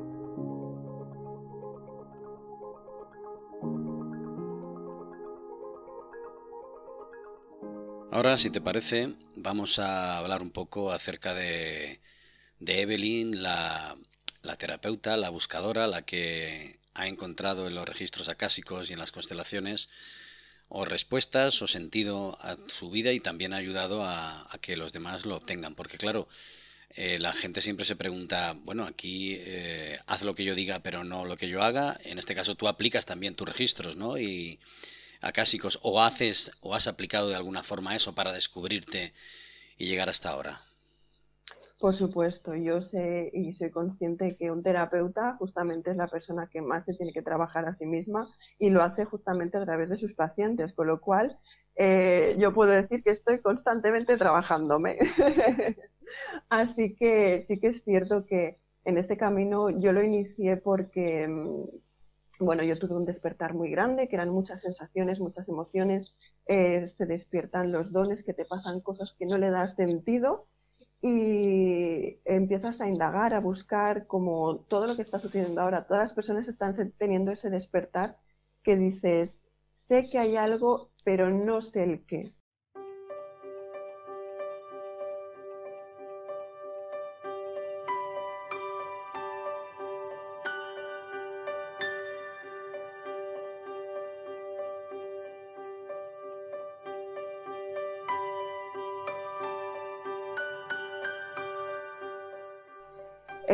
Ahora, 8.14 8.38
si 8.38 8.52
te 8.52 8.62
parece, 8.62 9.16
vamos 9.36 9.80
a 9.80 10.20
hablar 10.20 10.44
un 10.44 10.52
poco 10.52 10.92
acerca 10.92 11.34
de, 11.34 12.00
Evelyn, 12.60 13.42
la, 13.42 13.98
terapeuta, 14.60 15.18
la 15.18 15.32
buscadora, 15.32 15.88
la 15.88 16.04
que 16.04 16.78
ha 16.94 17.08
encontrado 17.08 17.68
en 17.68 17.74
los 17.74 17.90
registros 17.90 18.30
acásicos 18.30 18.90
y 18.90 18.94
en 18.94 19.00
las 19.00 19.12
constelaciones 19.12 19.90
o 20.70 20.86
respuestas 20.86 21.60
o 21.64 21.68
sentido 21.68 22.38
a 22.40 22.56
su 22.68 22.92
vida 22.92 23.12
y 23.14 23.20
también 23.20 23.52
ha 23.52 23.58
ayudado 23.58 24.04
a, 24.06 24.48
que 24.62 24.78
los 24.78 24.94
demás 24.94 25.26
lo 25.26 25.36
obtengan. 25.36 25.74
Porque 25.74 25.98
claro, 25.98 26.28
eh, 26.96 27.20
la 27.20 27.34
gente 27.34 27.62
siempre 27.62 27.86
se 27.86 27.96
pregunta, 27.96 28.56
bueno, 28.64 28.86
aquí 28.86 29.38
eh, 29.40 30.00
haz 30.08 30.24
lo 30.24 30.36
que 30.36 30.44
yo 30.44 30.56
diga, 30.56 30.80
pero 30.80 31.04
no 31.04 31.26
lo 31.26 31.38
que 31.38 31.50
yo 31.50 31.64
haga. 31.64 31.98
En 32.04 32.18
este 32.20 32.36
caso 32.36 32.56
tú 32.56 32.68
aplicas 32.68 33.06
también 33.06 33.36
tus 33.36 33.48
registros, 33.48 33.96
¿no? 33.96 34.18
Y, 34.18 34.60
acásicos 35.24 35.80
o 35.82 36.02
haces 36.02 36.52
o 36.62 36.76
has 36.76 36.88
aplicado 36.88 37.30
de 37.30 37.36
alguna 37.36 37.64
forma 37.64 37.96
eso 37.96 38.14
para 38.14 38.34
descubrirte 38.34 39.14
y 39.78 39.88
llegar 39.88 40.10
hasta 40.10 40.30
ahora? 40.30 40.62
Por 41.80 41.94
supuesto, 41.94 42.56
yo 42.56 42.82
sé 42.82 43.30
y 43.34 43.54
soy 43.56 43.70
consciente 43.72 44.38
que 44.38 44.52
un 44.52 44.64
terapeuta 44.64 45.36
justamente 45.38 45.92
es 45.92 45.98
la 45.98 46.08
persona 46.08 46.48
que 46.52 46.62
más 46.62 46.86
se 46.86 46.94
tiene 46.94 47.12
que 47.12 47.22
trabajar 47.22 47.66
a 47.66 47.76
sí 47.76 47.86
misma 47.86 48.26
y 48.58 48.70
lo 48.70 48.84
hace 48.84 49.04
justamente 49.04 49.58
a 49.58 49.66
través 49.66 49.90
de 49.90 49.98
sus 49.98 50.14
pacientes, 50.14 50.72
con 50.74 50.88
lo 50.88 51.02
cual 51.02 51.38
eh, 51.76 52.36
yo 52.38 52.54
puedo 52.54 52.72
decir 52.72 53.04
que 53.04 53.12
estoy 53.12 53.40
constantemente 53.40 54.16
trabajándome. 54.18 54.98
Así 56.50 56.96
que 56.96 57.46
sí 57.48 57.60
que 57.60 57.68
es 57.68 57.84
cierto 57.84 58.26
que 58.26 58.60
en 58.86 58.98
este 58.98 59.18
camino 59.18 59.70
yo 59.70 59.92
lo 59.94 60.04
inicié 60.04 60.58
porque 60.58 61.28
mm, 61.28 61.64
bueno, 62.40 62.64
yo 62.64 62.76
tuve 62.76 62.96
un 62.96 63.06
despertar 63.06 63.54
muy 63.54 63.70
grande, 63.72 64.08
que 64.08 64.16
eran 64.16 64.30
muchas 64.30 64.62
sensaciones, 64.62 65.20
muchas 65.20 65.48
emociones, 65.48 66.16
eh, 66.48 66.92
se 66.98 67.06
despiertan 67.06 67.72
los 67.72 67.92
dones, 67.92 68.24
que 68.24 68.34
te 68.34 68.46
pasan 68.46 68.82
cosas 68.82 69.14
que 69.18 69.26
no 69.26 69.38
le 69.38 69.50
das 69.50 69.76
sentido 69.76 70.48
y 71.02 72.20
empiezas 72.26 72.82
a 72.82 72.88
indagar, 72.88 73.34
a 73.34 73.42
buscar 73.42 74.08
como 74.08 74.58
todo 74.68 74.88
lo 74.88 74.96
que 74.96 75.02
está 75.04 75.20
sucediendo 75.20 75.62
ahora. 75.62 75.86
Todas 75.86 76.04
las 76.04 76.14
personas 76.14 76.48
están 76.48 76.76
teniendo 76.98 77.32
ese 77.32 77.50
despertar 77.50 78.18
que 78.64 78.78
dices, 78.78 79.32
sé 79.88 80.08
que 80.10 80.18
hay 80.20 80.36
algo, 80.38 80.92
pero 81.04 81.30
no 81.30 81.62
sé 81.62 81.84
el 81.84 82.06
qué. 82.06 82.34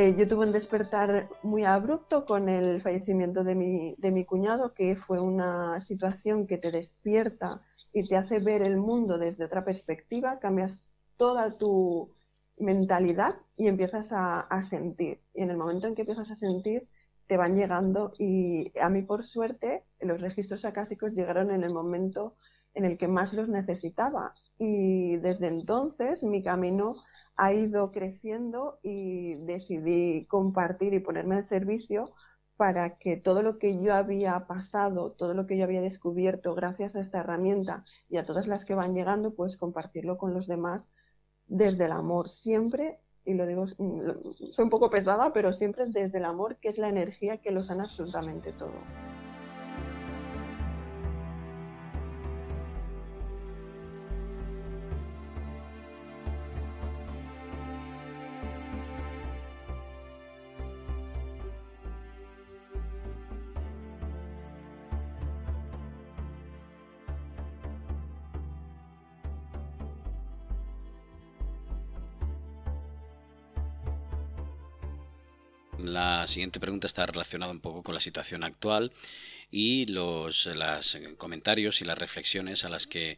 Eh, 0.10 0.16
yo 0.18 0.28
tuve 0.28 0.48
un 0.48 0.52
despertar 0.52 1.30
muy 1.44 1.66
abrupto 1.66 2.26
con 2.26 2.50
el 2.50 2.82
fallecimiento 2.82 3.44
de 3.44 3.54
mi, 3.54 3.96
de 4.00 4.12
mi 4.12 4.26
cuñado, 4.26 4.74
que 4.74 4.96
fue 4.96 5.20
una 5.20 5.82
situación 5.82 6.48
que 6.48 6.58
te 6.58 6.72
despierta 6.72 7.62
y 7.94 8.08
te 8.08 8.16
hace 8.16 8.40
ver 8.40 8.68
el 8.68 8.78
mundo 8.78 9.20
desde 9.20 9.46
otra 9.46 9.64
perspectiva, 9.64 10.40
cambias 10.40 10.90
toda 11.18 11.58
tu 11.58 12.12
mentalidad 12.58 13.36
y 13.56 13.68
empiezas 13.68 14.12
a, 14.12 14.40
a 14.40 14.64
sentir. 14.64 15.22
Y 15.36 15.44
en 15.44 15.52
el 15.52 15.58
momento 15.58 15.88
en 15.88 15.94
que 15.94 16.02
empiezas 16.02 16.32
a 16.32 16.36
sentir, 16.36 16.88
te 17.28 17.38
van 17.38 17.56
llegando 17.56 18.12
y 18.18 18.72
a 18.80 18.90
mí 18.90 19.04
por 19.04 19.24
suerte 19.24 19.84
los 20.00 20.22
registros 20.22 20.66
acásicos 20.66 21.14
llegaron 21.14 21.52
en 21.52 21.64
el 21.64 21.74
momento 21.74 22.36
en 22.80 22.86
el 22.86 22.98
que 22.98 23.08
más 23.08 23.34
los 23.34 23.50
necesitaba. 23.50 24.34
Y 24.58 25.18
desde 25.18 25.48
entonces 25.48 26.24
mi 26.24 26.42
camino 26.42 26.96
ha 27.36 27.54
ido 27.54 27.92
creciendo 27.92 28.80
y 28.82 29.36
decidí 29.46 30.26
compartir 30.26 30.94
y 30.94 31.00
ponerme 31.00 31.36
al 31.36 31.48
servicio 31.48 32.06
para 32.56 32.98
que 32.98 33.16
todo 33.18 33.42
lo 33.42 33.58
que 33.58 33.82
yo 33.82 33.94
había 33.94 34.48
pasado, 34.48 35.12
todo 35.12 35.34
lo 35.34 35.46
que 35.46 35.58
yo 35.58 35.64
había 35.64 35.82
descubierto 35.82 36.56
gracias 36.56 36.96
a 36.96 37.00
esta 37.00 37.20
herramienta 37.20 37.84
y 38.10 38.18
a 38.18 38.24
todas 38.24 38.48
las 38.48 38.66
que 38.66 38.76
van 38.76 38.94
llegando, 38.94 39.34
pues 39.34 39.56
compartirlo 39.58 40.18
con 40.18 40.34
los 40.34 40.48
demás 40.48 40.84
desde 41.48 41.86
el 41.86 41.92
amor, 41.92 42.30
siempre, 42.30 43.00
y 43.26 43.34
lo 43.34 43.46
digo, 43.46 43.66
soy 43.68 44.64
un 44.64 44.70
poco 44.70 44.90
pesada, 44.90 45.34
pero 45.34 45.52
siempre 45.54 45.86
desde 45.88 46.18
el 46.18 46.26
amor, 46.26 46.58
que 46.58 46.70
es 46.70 46.78
la 46.78 46.90
energía 46.90 47.38
que 47.38 47.52
lo 47.52 47.64
sana 47.64 47.84
absolutamente 47.84 48.54
todo. 48.54 48.74
La 75.84 76.28
siguiente 76.28 76.60
pregunta 76.60 76.88
está 76.88 77.06
relacionada 77.06 77.52
un 77.52 77.62
poco 77.62 77.84
con 77.84 77.96
la 77.96 78.02
situación 78.02 78.44
actual 78.44 78.92
y 79.52 79.86
los 79.86 80.50
comentarios 81.18 81.82
y 81.82 81.86
las 81.86 81.98
reflexiones 81.98 82.66
a 82.66 82.70
las 82.70 82.86
que 82.86 83.18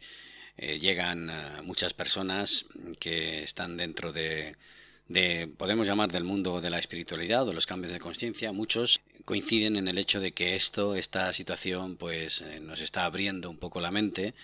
eh, 0.58 0.80
llegan 0.80 1.30
eh, 1.30 1.62
muchas 1.64 1.94
personas 1.94 2.66
que 3.00 3.42
están 3.42 3.78
dentro 3.78 4.12
de, 4.14 4.56
podemos 5.58 5.88
llamar, 5.88 6.12
del 6.12 6.24
mundo 6.24 6.62
de 6.62 6.70
la 6.70 6.78
espiritualidad 6.78 7.48
o 7.48 7.54
los 7.54 7.66
cambios 7.66 7.92
de 7.92 8.00
conciencia. 8.00 8.52
Muchos 8.52 9.02
coinciden 9.26 9.76
en 9.76 9.88
el 9.88 9.98
hecho 9.98 10.20
de 10.20 10.34
que 10.34 10.56
esto, 10.56 10.96
esta 10.96 11.34
situación, 11.34 11.98
pues 11.98 12.42
eh, 12.42 12.60
nos 12.60 12.82
está 12.82 13.06
abriendo 13.06 13.50
un 13.50 13.58
poco 13.58 13.82
la 13.82 13.92
mente 13.92 14.36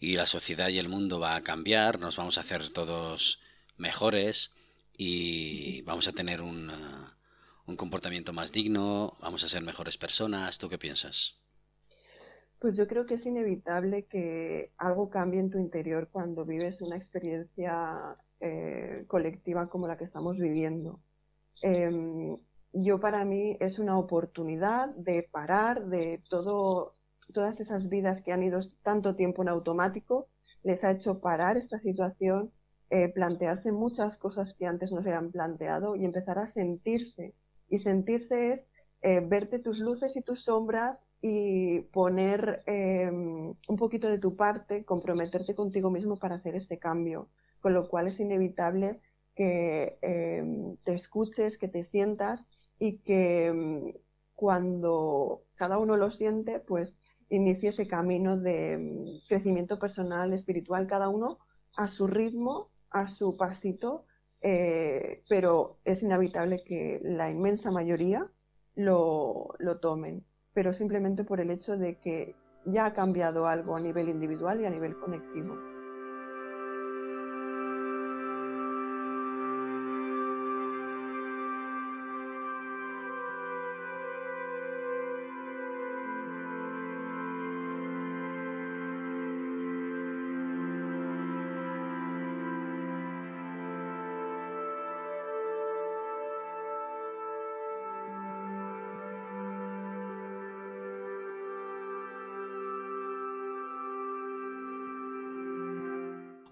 y 0.00 0.14
la 0.16 0.26
sociedad 0.26 0.68
y 0.68 0.78
el 0.78 0.88
mundo 0.88 1.20
va 1.20 1.36
a 1.36 1.42
cambiar, 1.42 2.00
nos 2.00 2.16
vamos 2.16 2.38
a 2.38 2.40
hacer 2.40 2.68
todos 2.70 3.38
mejores 3.76 4.50
y 4.98 5.82
vamos 5.82 6.08
a 6.08 6.12
tener 6.12 6.40
un 6.40 6.72
un 7.72 7.76
comportamiento 7.76 8.32
más 8.32 8.52
digno, 8.52 9.14
vamos 9.20 9.42
a 9.44 9.48
ser 9.48 9.62
mejores 9.62 9.96
personas. 9.96 10.58
¿Tú 10.58 10.68
qué 10.68 10.78
piensas? 10.78 11.40
Pues 12.60 12.76
yo 12.76 12.86
creo 12.86 13.06
que 13.06 13.14
es 13.14 13.26
inevitable 13.26 14.04
que 14.04 14.72
algo 14.76 15.10
cambie 15.10 15.40
en 15.40 15.50
tu 15.50 15.58
interior 15.58 16.08
cuando 16.12 16.44
vives 16.44 16.80
una 16.80 16.96
experiencia 16.96 18.16
eh, 18.40 19.04
colectiva 19.08 19.68
como 19.68 19.88
la 19.88 19.96
que 19.96 20.04
estamos 20.04 20.38
viviendo. 20.38 21.00
Em, 21.62 22.36
yo 22.72 23.00
para 23.00 23.24
mí 23.24 23.56
es 23.58 23.78
una 23.78 23.98
oportunidad 23.98 24.88
de 24.94 25.28
parar 25.30 25.86
de 25.86 26.22
todo, 26.28 26.94
todas 27.32 27.58
esas 27.60 27.88
vidas 27.88 28.22
que 28.22 28.32
han 28.32 28.42
ido 28.42 28.60
tanto 28.82 29.16
tiempo 29.16 29.42
en 29.42 29.48
automático, 29.48 30.28
les 30.62 30.84
ha 30.84 30.92
hecho 30.92 31.20
parar 31.20 31.56
esta 31.56 31.80
situación, 31.80 32.52
eh, 32.90 33.08
plantearse 33.08 33.72
muchas 33.72 34.18
cosas 34.18 34.54
que 34.54 34.66
antes 34.66 34.92
no 34.92 35.02
se 35.02 35.08
habían 35.08 35.32
planteado 35.32 35.96
y 35.96 36.04
empezar 36.04 36.38
a 36.38 36.46
sentirse 36.46 37.34
y 37.72 37.78
sentirse 37.78 38.52
es 38.52 38.60
eh, 39.00 39.20
verte 39.26 39.58
tus 39.58 39.80
luces 39.80 40.14
y 40.14 40.22
tus 40.22 40.44
sombras 40.44 41.00
y 41.22 41.80
poner 41.92 42.62
em, 42.66 43.54
un 43.66 43.76
poquito 43.78 44.08
de 44.08 44.18
tu 44.18 44.36
parte, 44.36 44.84
comprometerte 44.84 45.54
contigo 45.54 45.90
mismo 45.90 46.16
para 46.16 46.34
hacer 46.34 46.54
este 46.54 46.78
cambio, 46.78 47.30
con 47.60 47.72
lo 47.72 47.88
cual 47.88 48.08
es 48.08 48.20
inevitable 48.20 49.00
que 49.34 49.98
em, 50.02 50.76
te 50.84 50.92
escuches, 50.94 51.56
que 51.56 51.68
te 51.68 51.82
sientas 51.82 52.44
y 52.78 52.98
que 52.98 53.46
em, 53.46 53.94
cuando 54.34 55.44
cada 55.54 55.78
uno 55.78 55.96
lo 55.96 56.10
siente, 56.10 56.60
pues 56.60 56.94
inicie 57.30 57.70
ese 57.70 57.88
camino 57.88 58.38
de 58.38 59.22
crecimiento 59.28 59.78
personal, 59.78 60.34
espiritual, 60.34 60.86
cada 60.86 61.08
uno 61.08 61.38
a 61.78 61.86
su 61.86 62.06
ritmo, 62.06 62.68
a 62.90 63.08
su 63.08 63.36
pasito 63.38 64.04
eh, 64.42 65.22
pero 65.28 65.78
es 65.84 66.02
inevitable 66.02 66.62
que 66.64 67.00
la 67.02 67.30
inmensa 67.30 67.70
mayoría 67.70 68.26
lo, 68.74 69.54
lo 69.58 69.80
tomen, 69.80 70.24
pero 70.52 70.72
simplemente 70.72 71.24
por 71.24 71.40
el 71.40 71.50
hecho 71.50 71.76
de 71.76 71.98
que 71.98 72.36
ya 72.64 72.86
ha 72.86 72.94
cambiado 72.94 73.46
algo 73.46 73.76
a 73.76 73.80
nivel 73.80 74.08
individual 74.08 74.60
y 74.60 74.66
a 74.66 74.70
nivel 74.70 74.98
conectivo. 74.98 75.71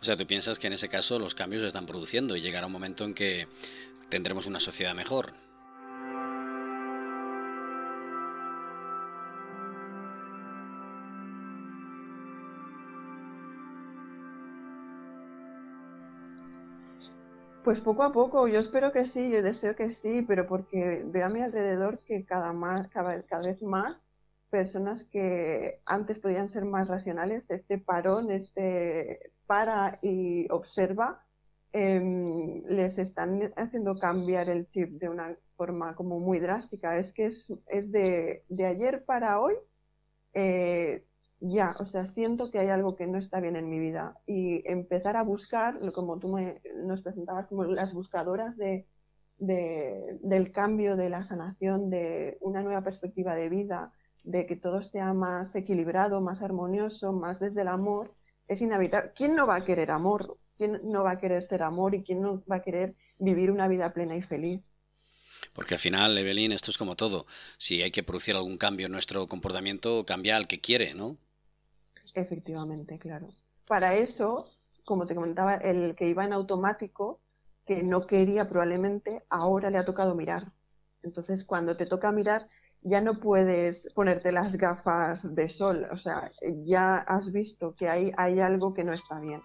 O 0.00 0.04
sea, 0.04 0.16
tú 0.16 0.26
piensas 0.26 0.58
que 0.58 0.66
en 0.66 0.72
ese 0.72 0.88
caso 0.88 1.18
los 1.18 1.34
cambios 1.34 1.60
se 1.60 1.66
están 1.66 1.84
produciendo 1.84 2.34
y 2.34 2.40
llegará 2.40 2.66
un 2.66 2.72
momento 2.72 3.04
en 3.04 3.12
que 3.12 3.48
tendremos 4.08 4.46
una 4.46 4.58
sociedad 4.58 4.94
mejor. 4.94 5.34
Pues 17.62 17.78
poco 17.80 18.02
a 18.02 18.12
poco, 18.12 18.48
yo 18.48 18.58
espero 18.58 18.90
que 18.90 19.06
sí, 19.06 19.30
yo 19.30 19.42
deseo 19.42 19.76
que 19.76 19.92
sí, 19.92 20.24
pero 20.26 20.46
porque 20.48 21.02
veo 21.06 21.26
a 21.26 21.28
mi 21.28 21.42
alrededor 21.42 21.98
que 22.00 22.24
cada, 22.24 22.54
más, 22.54 22.88
cada, 22.88 23.22
cada 23.24 23.42
vez 23.46 23.62
más 23.62 23.98
personas 24.48 25.04
que 25.04 25.80
antes 25.84 26.18
podían 26.18 26.48
ser 26.48 26.64
más 26.64 26.88
racionales, 26.88 27.44
este 27.50 27.78
parón, 27.78 28.30
este 28.30 29.32
para 29.50 29.98
y 30.00 30.46
observa, 30.52 31.26
em, 31.72 32.62
les 32.66 32.96
están 32.98 33.52
haciendo 33.56 33.96
cambiar 33.96 34.48
el 34.48 34.70
chip 34.70 34.90
de 35.00 35.08
una 35.08 35.36
forma 35.56 35.96
como 35.96 36.20
muy 36.20 36.38
drástica. 36.38 36.96
Es 36.98 37.12
que 37.12 37.26
es, 37.26 37.52
es 37.66 37.90
de, 37.90 38.44
de, 38.48 38.66
ayer 38.66 39.04
para 39.04 39.40
hoy, 39.40 39.54
eh, 40.34 41.04
ya, 41.40 41.74
o 41.80 41.86
sea, 41.86 42.06
siento 42.06 42.50
que 42.52 42.60
hay 42.60 42.68
algo 42.68 42.94
que 42.94 43.08
no 43.08 43.18
está 43.18 43.40
bien 43.40 43.56
en 43.56 43.68
mi 43.70 43.80
vida 43.80 44.16
y 44.24 44.62
empezar 44.70 45.16
a 45.16 45.24
buscar, 45.24 45.80
como 45.94 46.20
tú 46.20 46.28
me, 46.28 46.62
nos 46.84 47.02
presentabas 47.02 47.48
como 47.48 47.64
las 47.64 47.92
buscadoras 47.92 48.56
de, 48.56 48.86
de, 49.38 50.18
del 50.22 50.52
cambio, 50.52 50.96
de 50.96 51.10
la 51.10 51.24
sanación, 51.24 51.90
de 51.90 52.38
una 52.40 52.62
nueva 52.62 52.82
perspectiva 52.84 53.34
de 53.34 53.48
vida, 53.48 53.92
de 54.22 54.46
que 54.46 54.54
todo 54.56 54.84
sea 54.84 55.12
más 55.12 55.52
equilibrado, 55.56 56.20
más 56.20 56.40
armonioso, 56.40 57.12
más 57.12 57.40
desde 57.40 57.62
el 57.62 57.68
amor, 57.68 58.14
es 58.50 58.60
inevitable. 58.60 59.12
¿Quién 59.14 59.36
no 59.36 59.46
va 59.46 59.56
a 59.56 59.64
querer 59.64 59.92
amor? 59.92 60.36
¿Quién 60.56 60.80
no 60.82 61.04
va 61.04 61.12
a 61.12 61.18
querer 61.20 61.46
ser 61.46 61.62
amor 61.62 61.94
y 61.94 62.02
quién 62.02 62.20
no 62.20 62.42
va 62.50 62.56
a 62.56 62.62
querer 62.62 62.96
vivir 63.16 63.50
una 63.52 63.68
vida 63.68 63.92
plena 63.92 64.16
y 64.16 64.22
feliz? 64.22 64.60
Porque 65.52 65.74
al 65.74 65.80
final, 65.80 66.18
Evelyn, 66.18 66.50
esto 66.50 66.72
es 66.72 66.76
como 66.76 66.96
todo. 66.96 67.26
Si 67.58 67.80
hay 67.80 67.92
que 67.92 68.02
producir 68.02 68.34
algún 68.34 68.58
cambio 68.58 68.86
en 68.86 68.92
nuestro 68.92 69.28
comportamiento, 69.28 70.04
cambia 70.04 70.34
al 70.34 70.48
que 70.48 70.60
quiere, 70.60 70.94
¿no? 70.94 71.16
Efectivamente, 72.12 72.98
claro. 72.98 73.28
Para 73.68 73.94
eso, 73.94 74.50
como 74.84 75.06
te 75.06 75.14
comentaba, 75.14 75.54
el 75.54 75.94
que 75.94 76.08
iba 76.08 76.24
en 76.24 76.32
automático, 76.32 77.20
que 77.64 77.84
no 77.84 78.00
quería 78.00 78.48
probablemente, 78.48 79.22
ahora 79.28 79.70
le 79.70 79.78
ha 79.78 79.84
tocado 79.84 80.16
mirar. 80.16 80.42
Entonces, 81.04 81.44
cuando 81.44 81.76
te 81.76 81.86
toca 81.86 82.10
mirar, 82.10 82.48
ya 82.82 83.00
no 83.00 83.20
puedes 83.20 83.80
ponerte 83.94 84.32
las 84.32 84.56
gafas 84.56 85.34
de 85.34 85.48
sol, 85.48 85.86
o 85.92 85.96
sea, 85.96 86.30
ya 86.64 86.96
has 86.96 87.32
visto 87.32 87.74
que 87.74 87.88
hay, 87.88 88.12
hay 88.16 88.40
algo 88.40 88.74
que 88.74 88.84
no 88.84 88.92
está 88.92 89.20
bien. 89.20 89.42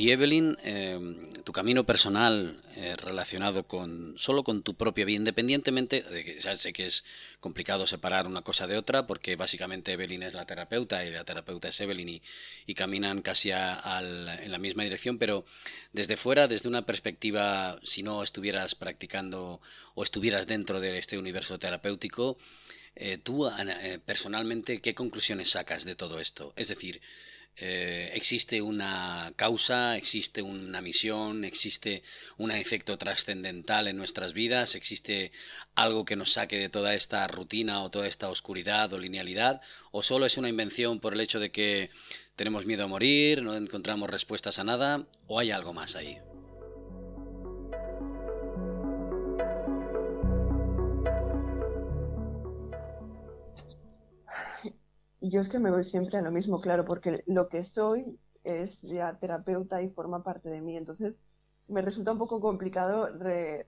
Y 0.00 0.12
Evelyn, 0.12 0.56
em, 0.62 1.28
tu 1.44 1.52
camino 1.52 1.84
personal 1.84 2.58
eh, 2.74 2.96
relacionado 2.96 3.64
con 3.64 4.14
solo 4.16 4.42
con 4.42 4.62
tu 4.62 4.72
propia 4.72 5.04
vida, 5.04 5.18
independientemente 5.18 6.00
de 6.00 6.24
que 6.24 6.40
ya 6.40 6.56
sé 6.56 6.72
que 6.72 6.86
es 6.86 7.04
complicado 7.38 7.86
separar 7.86 8.26
una 8.26 8.40
cosa 8.40 8.66
de 8.66 8.78
otra, 8.78 9.06
porque 9.06 9.36
básicamente 9.36 9.92
Evelyn 9.92 10.22
es 10.22 10.32
la 10.32 10.46
terapeuta 10.46 11.04
y 11.04 11.10
la 11.10 11.24
terapeuta 11.24 11.68
es 11.68 11.78
Evelyn 11.82 12.22
y, 12.66 12.74
caminan 12.74 13.20
casi 13.20 13.50
en 13.50 14.50
la 14.50 14.58
misma 14.58 14.84
dirección, 14.84 15.18
pero 15.18 15.44
desde 15.92 16.16
fuera, 16.16 16.48
desde 16.48 16.70
una 16.70 16.86
perspectiva, 16.86 17.78
si 17.82 18.02
no 18.02 18.22
estuvieras 18.22 18.74
practicando 18.74 19.60
o 19.94 20.02
estuvieras 20.02 20.46
dentro 20.46 20.80
de 20.80 20.96
este 20.96 21.18
universo 21.18 21.58
terapéutico, 21.58 22.38
eh, 22.96 23.18
tú 23.18 23.46
eh, 23.46 23.98
personalmente, 24.04 24.80
¿qué 24.80 24.94
conclusiones 24.94 25.50
sacas 25.50 25.84
de 25.84 25.94
todo 25.94 26.20
esto? 26.20 26.54
Es 26.56 26.68
decir, 26.68 27.02
eh, 27.56 28.10
existe 28.14 28.62
una 28.62 29.32
causa, 29.36 29.96
existe 29.96 30.40
una 30.42 30.80
misión, 30.80 31.44
existe 31.44 32.02
un 32.38 32.50
efecto 32.50 32.96
trascendental 32.96 33.88
en 33.88 33.96
nuestras 33.96 34.32
vidas, 34.32 34.74
existe 34.74 35.32
algo 35.74 36.04
que 36.04 36.16
nos 36.16 36.32
saque 36.32 36.58
de 36.58 36.68
toda 36.68 36.94
esta 36.94 37.26
rutina 37.28 37.82
o 37.82 37.90
toda 37.90 38.06
esta 38.06 38.28
oscuridad 38.28 38.92
o 38.92 38.98
linealidad, 38.98 39.60
o 39.90 40.02
solo 40.02 40.26
es 40.26 40.38
una 40.38 40.48
invención 40.48 41.00
por 41.00 41.12
el 41.12 41.20
hecho 41.20 41.40
de 41.40 41.50
que 41.50 41.90
tenemos 42.36 42.64
miedo 42.64 42.84
a 42.84 42.88
morir, 42.88 43.42
no 43.42 43.54
encontramos 43.54 44.08
respuestas 44.08 44.58
a 44.58 44.64
nada, 44.64 45.06
o 45.26 45.38
hay 45.38 45.50
algo 45.50 45.74
más 45.74 45.96
ahí. 45.96 46.18
Yo 55.20 55.40
es 55.40 55.48
que 55.48 55.58
me 55.58 55.70
voy 55.70 55.84
siempre 55.84 56.18
a 56.18 56.22
lo 56.22 56.30
mismo, 56.30 56.60
claro, 56.60 56.84
porque 56.84 57.22
lo 57.26 57.48
que 57.48 57.64
soy 57.64 58.18
es 58.44 58.80
ya 58.82 59.18
terapeuta 59.18 59.82
y 59.82 59.90
forma 59.90 60.22
parte 60.22 60.48
de 60.50 60.60
mí. 60.62 60.76
Entonces, 60.76 61.16
me 61.68 61.82
resulta 61.82 62.12
un 62.12 62.18
poco 62.18 62.40
complicado 62.40 63.08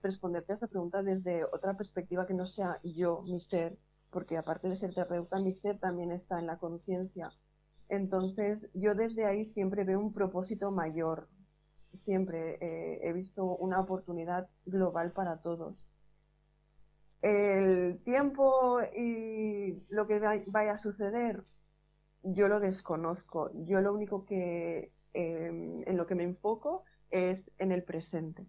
responderte 0.01 0.53
a 0.53 0.55
esa 0.55 0.67
pregunta 0.67 1.03
desde 1.03 1.45
otra 1.45 1.75
perspectiva 1.77 2.25
que 2.27 2.33
no 2.33 2.47
sea 2.47 2.79
yo, 2.83 3.21
mi 3.23 3.39
ser, 3.39 3.77
porque 4.09 4.37
aparte 4.37 4.67
de 4.69 4.77
ser 4.77 4.93
terapeuta, 4.93 5.39
mi 5.39 5.53
ser 5.53 5.79
también 5.79 6.11
está 6.11 6.39
en 6.39 6.47
la 6.47 6.57
conciencia. 6.57 7.31
Entonces, 7.89 8.59
yo 8.73 8.95
desde 8.95 9.25
ahí 9.25 9.45
siempre 9.45 9.83
veo 9.83 9.99
un 9.99 10.13
propósito 10.13 10.71
mayor. 10.71 11.29
Siempre 12.05 12.57
eh, 12.61 12.99
he 13.03 13.13
visto 13.13 13.45
una 13.45 13.79
oportunidad 13.79 14.49
global 14.65 15.11
para 15.13 15.41
todos. 15.41 15.75
El 17.23 18.01
tiempo 18.03 18.81
y 18.95 19.81
lo 19.89 20.07
que 20.07 20.19
vaya 20.47 20.73
a 20.73 20.77
suceder, 20.77 21.45
yo 22.23 22.49
lo 22.49 22.59
desconozco. 22.59 23.49
Yo 23.65 23.79
lo 23.81 23.93
único 23.93 24.25
que 24.25 24.91
em, 25.13 25.83
en 25.87 25.97
lo 25.97 26.05
que 26.05 26.15
me 26.15 26.23
enfoco 26.23 26.83
es 27.11 27.49
en 27.59 27.71
el 27.71 27.83
presente. 27.83 28.45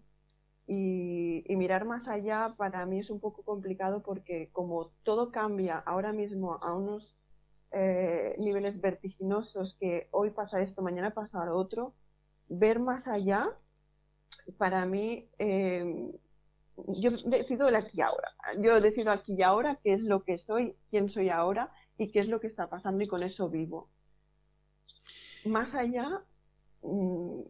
Y, 0.67 1.45
mirar 1.49 1.85
más 1.85 2.07
allá 2.09 2.55
para 2.57 2.85
mí 2.85 2.99
es 2.99 3.09
un 3.09 3.19
poco 3.21 3.43
complicado 3.43 4.01
porque 4.03 4.49
como 4.51 4.91
todo 5.03 5.31
cambia 5.31 5.77
ahora 5.77 6.11
mismo 6.13 6.55
a 6.61 6.75
unos 6.75 7.15
eh, 7.71 8.35
niveles 8.39 8.81
vertiginosos 8.81 9.75
que 9.75 10.09
hoy 10.11 10.31
pasa 10.31 10.61
esto, 10.61 10.81
mañana 10.81 11.13
pasa 11.13 11.53
otro, 11.53 11.93
ver 12.49 12.79
más 12.79 13.07
allá 13.07 13.57
para 14.57 14.85
mí 14.85 15.29
em, 15.37 16.11
yo 16.87 17.11
decido 17.11 17.67
el 17.67 17.75
aquí 17.75 17.97
y 17.97 18.01
ahora. 18.01 18.29
Yo 18.59 18.81
decido 18.81 19.11
aquí 19.11 19.35
y 19.35 19.41
ahora 19.41 19.79
qué 19.83 19.93
es 19.93 20.03
lo 20.03 20.23
que 20.23 20.37
soy, 20.37 20.75
quién 20.89 21.09
soy 21.09 21.29
ahora 21.29 21.71
y 21.97 22.11
qué 22.11 22.19
es 22.19 22.27
lo 22.27 22.39
que 22.39 22.47
está 22.47 22.69
pasando 22.69 23.03
y 23.03 23.07
con 23.07 23.23
eso 23.23 23.49
vivo. 23.49 23.89
Más 25.45 25.73
allá, 25.75 26.23
mm, 26.81 27.41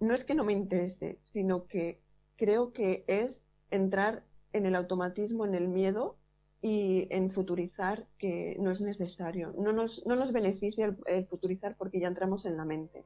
no 0.00 0.14
es 0.14 0.24
que 0.24 0.34
no 0.34 0.44
me 0.44 0.52
interese, 0.52 1.18
sino 1.32 1.66
que 1.66 2.00
creo 2.36 2.72
que 2.72 3.04
es 3.06 3.40
entrar 3.70 4.24
en 4.52 4.66
el 4.66 4.74
automatismo, 4.74 5.44
en 5.44 5.54
el 5.54 5.68
miedo 5.68 6.16
y 6.60 7.06
en 7.10 7.30
futurizar 7.30 8.06
que 8.18 8.56
no 8.58 8.70
es 8.70 8.80
necesario. 8.80 9.52
No 9.56 9.72
nos, 9.72 10.06
no 10.06 10.16
nos 10.16 10.32
beneficia 10.32 10.96
el 11.06 11.26
futurizar 11.26 11.76
porque 11.76 12.00
ya 12.00 12.08
entramos 12.08 12.44
en 12.46 12.56
la 12.56 12.64
mente. 12.64 13.04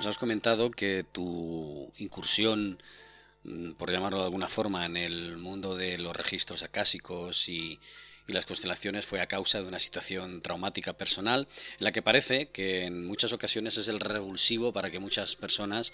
Nos 0.00 0.06
has 0.06 0.16
comentado 0.16 0.70
que 0.70 1.04
tu 1.04 1.92
incursión, 1.98 2.82
mm, 3.44 3.72
por 3.72 3.92
llamarlo 3.92 4.20
de 4.20 4.24
alguna 4.24 4.48
forma, 4.48 4.86
en 4.86 4.96
el 4.96 5.36
mundo 5.36 5.76
de 5.76 5.98
los 5.98 6.16
registros 6.16 6.62
acásicos 6.62 7.50
y, 7.50 7.78
y 8.26 8.32
las 8.32 8.46
constelaciones 8.46 9.04
fue 9.04 9.20
a 9.20 9.26
causa 9.26 9.60
de 9.60 9.68
una 9.68 9.78
situación 9.78 10.40
traumática 10.40 10.94
personal 10.94 11.48
en 11.78 11.84
la 11.84 11.92
que 11.92 12.00
parece 12.00 12.48
que 12.48 12.86
en 12.86 13.06
muchas 13.06 13.34
ocasiones 13.34 13.76
es 13.76 13.88
el 13.88 14.00
revulsivo 14.00 14.72
para 14.72 14.90
que 14.90 15.00
muchas 15.00 15.36
personas 15.36 15.92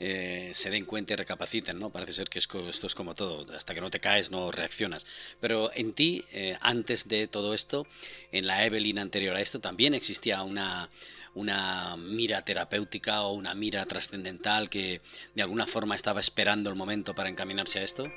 eh, 0.00 0.50
se 0.54 0.70
den 0.70 0.84
cuenta 0.84 1.14
y 1.14 1.16
recapaciten, 1.16 1.78
¿no? 1.78 1.90
Parece 1.90 2.12
ser 2.12 2.28
que 2.28 2.38
esto 2.38 2.68
es 2.68 2.94
como 2.94 3.14
todo, 3.14 3.46
hasta 3.54 3.74
que 3.74 3.80
no 3.80 3.90
te 3.90 4.00
caes 4.00 4.30
no 4.30 4.50
reaccionas. 4.50 5.06
Pero 5.40 5.70
en 5.74 5.92
ti, 5.92 6.24
eh, 6.32 6.56
antes 6.60 7.08
de 7.08 7.26
todo 7.26 7.54
esto, 7.54 7.86
en 8.32 8.46
la 8.46 8.64
Evelyn 8.64 8.98
anterior 8.98 9.36
a 9.36 9.40
esto, 9.40 9.60
también 9.60 9.94
existía 9.94 10.42
una, 10.42 10.88
una 11.34 11.96
mira 11.96 12.42
terapéutica 12.42 13.22
o 13.22 13.32
una 13.32 13.54
mira 13.54 13.84
trascendental 13.86 14.70
que 14.70 15.00
de 15.34 15.42
alguna 15.42 15.66
forma 15.66 15.94
estaba 15.94 16.20
esperando 16.20 16.70
el 16.70 16.76
momento 16.76 17.14
para 17.14 17.28
encaminarse 17.28 17.80
a 17.80 17.82
esto. 17.82 18.10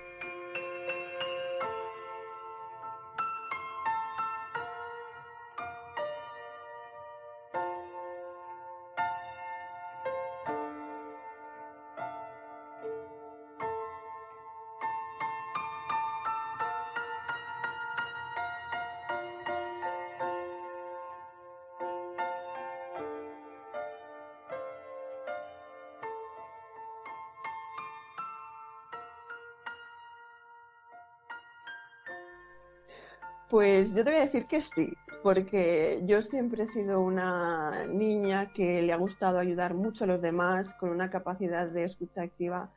Pues 33.51 33.93
yo 33.93 34.05
te 34.05 34.11
voy 34.11 34.19
a 34.21 34.25
decir 34.25 34.45
que 34.45 34.61
sí, 34.61 34.93
porque 35.23 36.01
yo 36.05 36.21
siempre 36.21 36.63
he 36.63 36.67
sido 36.69 37.01
una 37.01 37.85
niña 37.85 38.53
que 38.53 38.81
le 38.81 38.93
ha 38.93 38.95
gustado 38.95 39.39
ayudar 39.39 39.73
mucho 39.73 40.05
a 40.05 40.07
los 40.07 40.21
demás, 40.21 40.73
con 40.75 40.89
una 40.89 41.09
capacidad 41.09 41.67
de 41.69 41.83
escucha 41.83 42.21
activa 42.21 42.71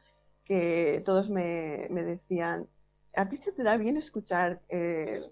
que 0.44 1.00
todos 1.06 1.30
me, 1.30 1.86
decían, 1.90 2.66
a 3.14 3.28
ti 3.28 3.36
se 3.36 3.52
te 3.52 3.62
da 3.62 3.76
bien 3.76 3.96
escuchar, 3.96 4.62
eh, 4.68 5.22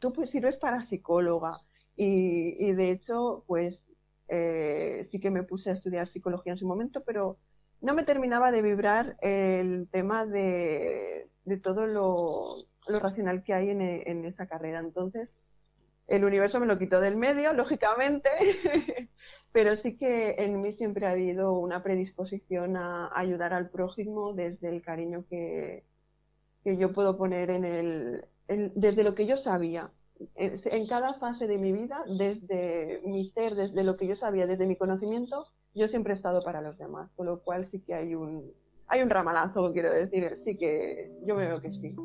tú 0.00 0.12
pues 0.12 0.30
sirves 0.30 0.56
para 0.56 0.82
psicóloga. 0.82 1.56
Y, 1.94 2.72
de 2.72 2.90
hecho, 2.90 3.44
pues 3.46 3.84
eh, 4.26 5.06
sí 5.08 5.20
que 5.20 5.30
me 5.30 5.44
puse 5.44 5.70
a 5.70 5.74
estudiar 5.74 6.08
psicología 6.08 6.54
en 6.54 6.58
su 6.58 6.66
momento, 6.66 7.04
pero 7.04 7.38
no 7.80 7.94
me 7.94 8.02
terminaba 8.02 8.50
de 8.50 8.62
vibrar 8.62 9.16
el 9.20 9.86
tema 9.92 10.26
de 10.26 11.28
todo 11.62 11.86
lo 11.86 12.66
lo 12.86 13.00
racional 13.00 13.42
que 13.42 13.54
hay 13.54 13.70
en, 13.70 14.24
esa 14.24 14.46
carrera. 14.46 14.80
Entonces, 14.80 15.28
el 16.06 16.24
universo 16.24 16.60
me 16.60 16.66
lo 16.66 16.78
quitó 16.78 17.00
del 17.00 17.16
medio, 17.16 17.52
lógicamente, 17.54 18.30
pero 19.52 19.76
sí 19.76 19.96
que 19.96 20.36
en 20.38 20.60
mí 20.62 20.72
siempre 20.72 21.06
ha 21.06 21.10
habido 21.10 21.58
una 21.58 21.82
predisposición 21.82 22.76
a 22.76 23.10
ayudar 23.14 23.52
al 23.54 23.70
prójimo 23.70 24.32
desde 24.34 24.68
el 24.68 24.82
cariño 24.82 25.24
que, 25.28 25.84
que 26.64 26.76
yo 26.76 26.92
puedo 26.92 27.16
poner 27.16 27.50
en 27.50 27.64
el, 27.64 28.24
desde 28.74 29.04
lo 29.04 29.14
que 29.14 29.26
yo 29.26 29.36
sabía. 29.36 29.90
En, 30.36 30.86
cada 30.86 31.14
fase 31.14 31.46
de 31.46 31.58
mi 31.58 31.72
vida, 31.72 32.02
desde 32.06 33.02
mi 33.04 33.26
ser, 33.26 33.54
desde 33.54 33.84
lo 33.84 33.96
que 33.96 34.06
yo 34.06 34.16
sabía, 34.16 34.46
desde 34.46 34.66
mi 34.66 34.76
conocimiento, 34.76 35.48
yo 35.74 35.88
siempre 35.88 36.14
he 36.14 36.16
estado 36.16 36.40
para 36.40 36.62
los 36.62 36.78
demás, 36.78 37.10
con 37.16 37.26
lo 37.26 37.40
cual 37.40 37.66
sí 37.66 37.80
que 37.80 37.94
hay 37.94 38.14
un, 38.14 38.52
hay 38.86 39.02
un 39.02 39.10
ramalazo, 39.10 39.72
quiero 39.72 39.92
decir, 39.92 40.36
sí 40.44 40.56
que 40.56 41.12
yo 41.26 41.34
me 41.34 41.46
veo 41.46 41.60
que 41.60 41.72
sí. 41.72 41.96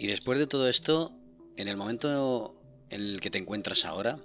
Y 0.00 0.06
después 0.06 0.38
de 0.38 0.46
todo 0.46 0.68
esto, 0.68 1.10
en 1.56 1.66
el 1.66 1.76
momento 1.76 2.56
en 2.88 3.00
el 3.00 3.20
que 3.20 3.30
te 3.30 3.38
encuentras 3.38 3.84
ahora, 3.84 4.20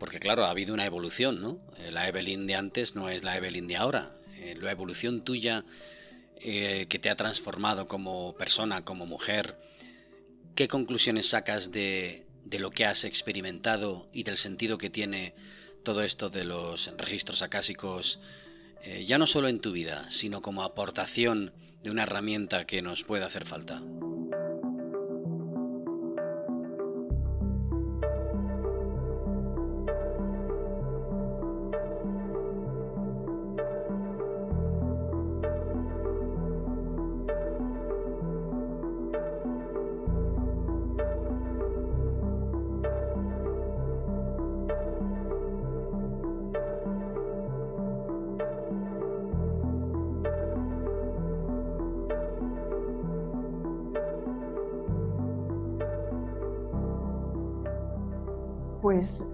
porque 0.00 0.18
claro, 0.18 0.44
ha 0.44 0.50
habido 0.50 0.74
una 0.74 0.84
evolución, 0.84 1.40
¿no? 1.40 1.60
Eh, 1.78 1.92
la 1.92 2.08
Evelyn 2.08 2.48
de 2.48 2.56
antes 2.56 2.96
no 2.96 3.08
es 3.08 3.22
la 3.22 3.36
Evelyn 3.36 3.68
de 3.68 3.76
ahora. 3.76 4.12
Eh, 4.38 4.56
la 4.60 4.72
evolución 4.72 5.22
tuya 5.22 5.64
eh, 6.40 6.86
que 6.88 6.98
te 6.98 7.10
ha 7.10 7.14
transformado 7.14 7.86
como 7.86 8.34
persona, 8.36 8.84
como 8.84 9.06
mujer, 9.06 9.56
¿qué 10.56 10.66
conclusiones 10.66 11.28
sacas 11.28 11.70
de, 11.70 12.26
de 12.44 12.58
lo 12.58 12.72
que 12.72 12.84
has 12.84 13.04
experimentado 13.04 14.08
y 14.12 14.24
del 14.24 14.36
sentido 14.36 14.78
que 14.78 14.90
tiene 14.90 15.36
todo 15.84 16.02
esto 16.02 16.28
de 16.28 16.44
los 16.44 16.92
registros 16.98 17.42
acásicos, 17.42 18.18
ya 19.06 19.16
no 19.16 19.28
solo 19.28 19.46
en 19.46 19.60
tu 19.60 19.70
vida, 19.70 20.10
sino 20.10 20.42
como 20.42 20.64
aportación 20.64 21.52
de 21.84 21.92
una 21.92 22.02
herramienta 22.02 22.66
que 22.66 22.82
nos 22.82 23.04
puede 23.04 23.24
hacer 23.24 23.46
falta? 23.46 23.80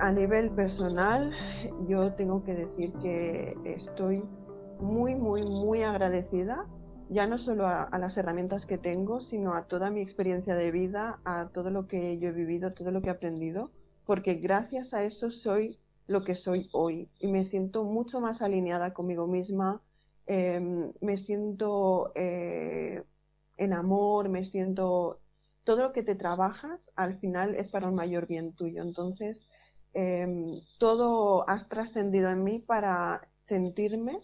A 0.08 0.12
nivel 0.12 0.50
personal, 0.52 1.30
yo 1.86 2.14
tengo 2.14 2.42
que 2.42 2.54
decir 2.54 2.94
que 2.94 3.54
estoy 3.66 4.24
muy, 4.80 5.14
muy, 5.14 5.42
muy 5.42 5.82
agradecida, 5.82 6.66
ya 7.10 7.26
no 7.26 7.36
solo 7.36 7.66
a, 7.66 7.90
las 7.98 8.16
herramientas 8.16 8.64
que 8.64 8.78
tengo, 8.78 9.20
sino 9.20 9.52
a 9.52 9.66
toda 9.66 9.90
mi 9.90 10.00
experiencia 10.00 10.54
de 10.54 10.70
vida, 10.70 11.20
a 11.26 11.50
todo 11.50 11.68
lo 11.68 11.86
que 11.86 12.18
yo 12.18 12.30
he 12.30 12.32
vivido, 12.32 12.70
todo 12.70 12.90
lo 12.90 13.02
que 13.02 13.08
he 13.08 13.10
aprendido, 13.10 13.70
porque 14.06 14.36
gracias 14.36 14.94
a 14.94 15.02
eso 15.02 15.30
soy 15.30 15.78
lo 16.06 16.22
que 16.22 16.36
soy 16.36 16.70
hoy 16.72 17.10
y 17.18 17.26
me 17.26 17.44
siento 17.44 17.84
mucho 17.84 18.18
más 18.18 18.40
alineada 18.40 18.94
conmigo 18.94 19.26
misma, 19.26 19.82
em, 20.24 20.90
me 21.02 21.18
siento 21.18 22.12
eh, 22.14 23.04
en 23.58 23.72
amor, 23.74 24.30
me 24.30 24.42
siento 24.46 25.20
todo 25.64 25.82
lo 25.82 25.92
que 25.92 26.02
te 26.02 26.14
trabajas 26.14 26.80
al 26.96 27.18
final 27.18 27.54
es 27.56 27.68
para 27.68 27.88
un 27.88 27.94
mayor 27.94 28.26
bien 28.26 28.54
tuyo. 28.54 28.80
Entonces, 28.80 29.36
em, 29.94 30.60
todo 30.78 31.48
has 31.48 31.68
trascendido 31.68 32.30
en 32.30 32.44
mí 32.44 32.58
para 32.60 33.28
sentirme, 33.46 34.20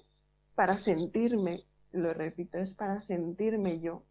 para 0.55 0.79
sentirme, 0.79 1.65
lo 1.93 2.13
repito, 2.15 2.59
es 2.59 2.75
para 2.75 3.01
sentirme 3.03 3.81
yo. 3.81 4.03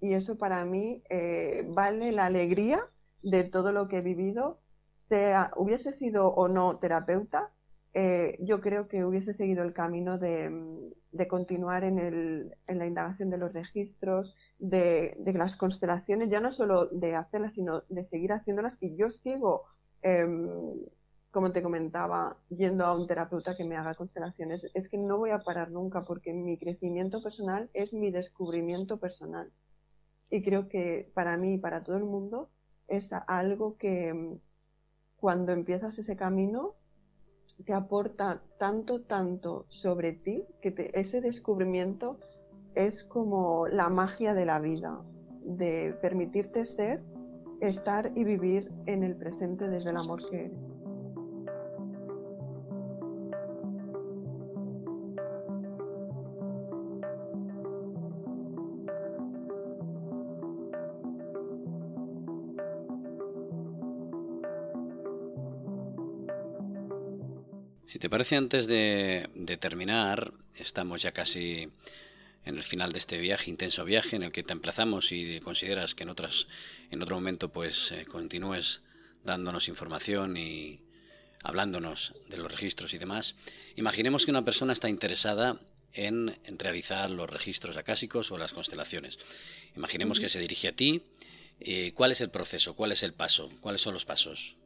Y 0.00 0.14
eso 0.14 0.36
para 0.36 0.64
mí 0.64 1.02
eh, 1.10 1.64
vale 1.68 2.12
la 2.12 2.26
alegría 2.26 2.80
de 3.22 3.44
todo 3.44 3.72
lo 3.72 3.88
que 3.88 3.98
he 3.98 4.02
vivido, 4.02 4.60
sea 5.08 5.52
hubiese 5.56 5.92
sido 5.92 6.28
o 6.28 6.48
no 6.48 6.78
terapeuta, 6.78 7.52
eh, 7.94 8.38
yo 8.40 8.60
creo 8.60 8.88
que 8.88 9.04
hubiese 9.04 9.34
seguido 9.34 9.62
el 9.64 9.74
camino 9.74 10.18
de, 10.18 10.96
continuar 11.28 11.84
en, 11.84 11.98
el, 11.98 12.54
en, 12.66 12.78
la 12.78 12.86
indagación 12.86 13.28
de 13.28 13.36
los 13.36 13.52
registros, 13.52 14.34
de, 14.58 15.16
las 15.34 15.56
constelaciones, 15.56 16.30
ya 16.30 16.40
no 16.40 16.52
solo 16.52 16.86
de 16.86 17.14
hacerlas, 17.14 17.54
sino 17.54 17.82
de 17.88 18.06
seguir 18.06 18.32
haciéndolas. 18.32 18.76
Y 18.80 18.96
yo 18.96 19.10
sigo, 19.10 19.64
em, 20.02 20.48
como 21.30 21.52
te 21.52 21.62
comentaba, 21.62 22.36
yendo 22.50 22.84
a 22.84 22.94
un 22.94 23.06
terapeuta 23.06 23.56
que 23.56 23.64
me 23.64 23.76
haga 23.76 23.94
constelaciones. 23.94 24.62
Es 24.74 24.88
que 24.88 24.98
no 24.98 25.18
voy 25.18 25.30
a 25.30 25.42
parar 25.42 25.70
nunca 25.70 26.04
porque 26.04 26.32
mi 26.32 26.58
crecimiento 26.58 27.22
personal 27.22 27.70
es 27.72 27.92
mi 27.94 28.10
descubrimiento 28.10 28.98
personal. 28.98 29.50
Y 30.30 30.42
creo 30.42 30.68
que 30.68 31.10
para 31.14 31.36
mí 31.36 31.54
y 31.54 31.58
para 31.58 31.84
todo 31.84 31.96
el 31.96 32.04
mundo 32.04 32.50
es 32.88 33.10
algo 33.26 33.76
que 33.78 34.08
em, 34.08 34.38
cuando 35.16 35.52
empiezas 35.52 35.98
ese 35.98 36.16
camino 36.16 36.74
te 37.64 37.72
aporta 37.72 38.42
tanto, 38.58 39.02
tanto 39.02 39.66
sobre 39.68 40.12
ti, 40.12 40.44
que 40.60 40.90
ese 40.94 41.20
descubrimiento 41.20 42.18
es 42.74 43.04
como 43.04 43.68
la 43.68 43.88
magia 43.88 44.34
de 44.34 44.46
la 44.46 44.60
vida, 44.60 45.00
de 45.44 45.96
permitirte 46.00 46.66
ser, 46.66 47.02
estar 47.62 48.10
y 48.16 48.24
vivir 48.24 48.70
en 48.86 49.04
el 49.04 49.16
presente 49.16 49.68
desde 49.68 49.90
el 49.90 49.96
amor 49.96 50.28
que 50.28 50.46
eres. 50.46 50.58
Si 67.86 67.98
te 67.98 68.08
parece, 68.08 68.36
antes 68.36 68.66
de, 68.66 69.28
de 69.34 69.56
terminar, 69.58 70.32
estamos 70.56 71.02
ya 71.02 71.12
casi 71.12 71.70
en 72.44 72.56
el 72.56 72.62
final 72.62 72.92
de 72.92 72.98
este 72.98 73.18
viaje, 73.18 73.50
intenso 73.50 73.84
viaje, 73.84 74.16
en 74.16 74.24
el 74.24 74.32
que 74.32 74.42
te 74.42 74.52
emplazamos 74.52 75.12
y 75.12 75.40
consideras 75.40 75.94
que 75.94 76.02
en 76.02 76.10
otras, 76.10 76.48
en 76.90 77.02
otro 77.02 77.16
momento, 77.16 77.50
pues 77.50 77.92
eh, 77.92 78.04
continúes 78.04 78.82
dándonos 79.24 79.68
información 79.68 80.36
y 80.36 80.80
hablándonos 81.42 82.14
de 82.28 82.38
los 82.38 82.50
registros 82.50 82.94
y 82.94 82.98
demás. 82.98 83.36
Imaginemos 83.76 84.24
que 84.24 84.30
una 84.30 84.44
persona 84.44 84.72
está 84.72 84.88
interesada 84.88 85.60
en, 85.92 86.36
realizar 86.58 87.10
los 87.10 87.28
registros 87.28 87.76
acásicos 87.76 88.30
o 88.32 88.38
las 88.38 88.52
constelaciones. 88.52 89.18
Imaginemos 89.76 90.20
que 90.20 90.28
se 90.28 90.40
dirige 90.40 90.68
a 90.68 90.72
ti. 90.72 91.02
Eh, 91.60 91.92
¿Cuál 91.94 92.12
es 92.12 92.20
el 92.20 92.30
proceso? 92.30 92.74
¿Cuál 92.74 92.92
es 92.92 93.02
el 93.02 93.12
paso? 93.12 93.50
¿Cuáles 93.60 93.82
son 93.82 93.94
los 93.94 94.04
pasos? 94.04 94.56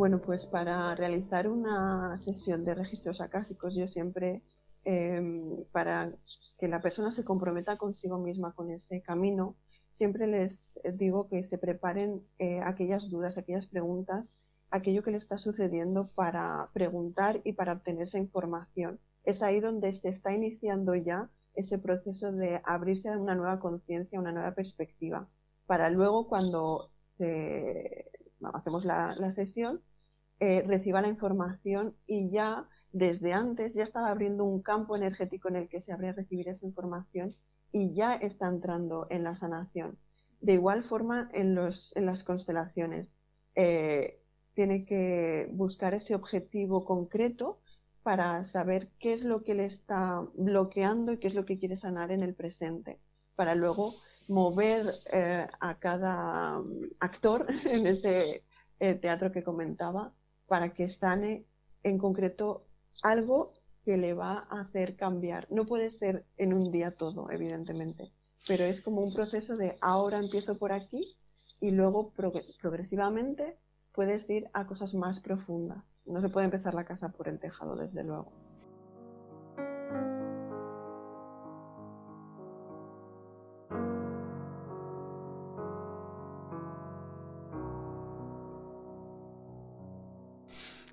Bueno, 0.00 0.22
pues 0.22 0.46
para 0.46 0.94
realizar 0.94 1.46
una 1.46 2.18
sesión 2.22 2.64
de 2.64 2.74
registros 2.74 3.20
acásicos, 3.20 3.74
yo 3.76 3.86
siempre, 3.86 4.42
em, 4.82 5.62
para 5.72 6.10
que 6.58 6.68
la 6.68 6.80
persona 6.80 7.12
se 7.12 7.22
comprometa 7.22 7.76
consigo 7.76 8.16
misma 8.16 8.54
con 8.54 8.70
ese 8.70 9.02
camino, 9.02 9.56
siempre 9.92 10.26
les 10.26 10.58
digo 10.94 11.28
que 11.28 11.44
se 11.44 11.58
preparen 11.58 12.22
eh, 12.38 12.62
aquellas 12.64 13.10
dudas, 13.10 13.36
aquellas 13.36 13.66
preguntas, 13.66 14.30
aquello 14.70 15.02
que 15.02 15.10
le 15.10 15.18
está 15.18 15.36
sucediendo 15.36 16.08
para 16.14 16.70
preguntar 16.72 17.42
y 17.44 17.52
para 17.52 17.74
obtener 17.74 18.04
esa 18.04 18.18
información. 18.18 19.00
Es 19.24 19.42
ahí 19.42 19.60
donde 19.60 19.92
se 19.92 20.08
está 20.08 20.32
iniciando 20.32 20.94
ya 20.94 21.28
ese 21.54 21.78
proceso 21.78 22.32
de 22.32 22.62
abrirse 22.64 23.10
a 23.10 23.18
una 23.18 23.34
nueva 23.34 23.60
conciencia, 23.60 24.18
una 24.18 24.32
nueva 24.32 24.54
perspectiva, 24.54 25.28
para 25.66 25.90
luego 25.90 26.26
cuando 26.26 26.90
hacemos 28.54 28.86
la 28.86 29.32
sesión, 29.34 29.82
eh, 30.40 30.64
reciba 30.66 31.02
la 31.02 31.08
información 31.08 31.94
y 32.06 32.30
ya 32.30 32.66
desde 32.92 33.34
antes 33.34 33.74
ya 33.74 33.84
estaba 33.84 34.08
abriendo 34.10 34.44
un 34.44 34.62
campo 34.62 34.96
energético 34.96 35.48
en 35.48 35.56
el 35.56 35.68
que 35.68 35.82
se 35.82 35.92
habría 35.92 36.12
recibir 36.12 36.48
esa 36.48 36.64
información 36.64 37.36
y 37.72 37.94
ya 37.94 38.14
está 38.14 38.48
entrando 38.48 39.06
en 39.10 39.22
la 39.22 39.34
sanación. 39.36 39.98
De 40.40 40.54
igual 40.54 40.82
forma 40.84 41.28
en, 41.34 41.54
los, 41.54 41.94
en 41.94 42.06
las 42.06 42.24
constelaciones. 42.24 43.06
Eh, 43.54 44.22
tiene 44.54 44.86
que 44.86 45.48
buscar 45.52 45.92
ese 45.92 46.14
objetivo 46.14 46.86
concreto 46.86 47.60
para 48.02 48.44
saber 48.46 48.88
qué 48.98 49.12
es 49.12 49.24
lo 49.24 49.44
que 49.44 49.54
le 49.54 49.66
está 49.66 50.26
bloqueando 50.34 51.12
y 51.12 51.18
qué 51.18 51.28
es 51.28 51.34
lo 51.34 51.44
que 51.44 51.58
quiere 51.58 51.76
sanar 51.76 52.10
en 52.12 52.22
el 52.22 52.34
presente, 52.34 52.98
para 53.36 53.54
luego 53.54 53.92
mover 54.26 54.86
eh, 55.12 55.46
a 55.60 55.78
cada 55.78 56.62
actor 56.98 57.46
en 57.70 57.86
ese 57.86 58.42
teatro 58.78 59.30
que 59.30 59.44
comentaba 59.44 60.14
para 60.50 60.74
que 60.74 60.88
sane 60.88 61.44
en 61.84 61.96
concreto 61.96 62.64
algo 63.04 63.52
que 63.84 63.96
le 63.96 64.14
va 64.14 64.48
a 64.50 64.62
hacer 64.62 64.96
cambiar. 64.96 65.46
No 65.48 65.64
puede 65.64 65.92
ser 65.92 66.24
en 66.38 66.52
un 66.52 66.72
día 66.72 66.90
todo, 66.90 67.30
evidentemente, 67.30 68.10
pero 68.48 68.64
es 68.64 68.80
como 68.80 69.00
un 69.00 69.14
proceso 69.14 69.54
de 69.54 69.78
ahora 69.80 70.18
empiezo 70.18 70.58
por 70.58 70.72
aquí 70.72 71.16
y 71.60 71.70
luego 71.70 72.10
progresivamente 72.10 73.58
puedes 73.92 74.28
ir 74.28 74.50
a 74.52 74.66
cosas 74.66 74.92
más 74.92 75.20
profundas. 75.20 75.84
No 76.04 76.20
se 76.20 76.28
puede 76.28 76.46
empezar 76.46 76.74
la 76.74 76.84
casa 76.84 77.10
por 77.10 77.28
el 77.28 77.38
tejado, 77.38 77.76
desde 77.76 78.02
luego. 78.02 78.32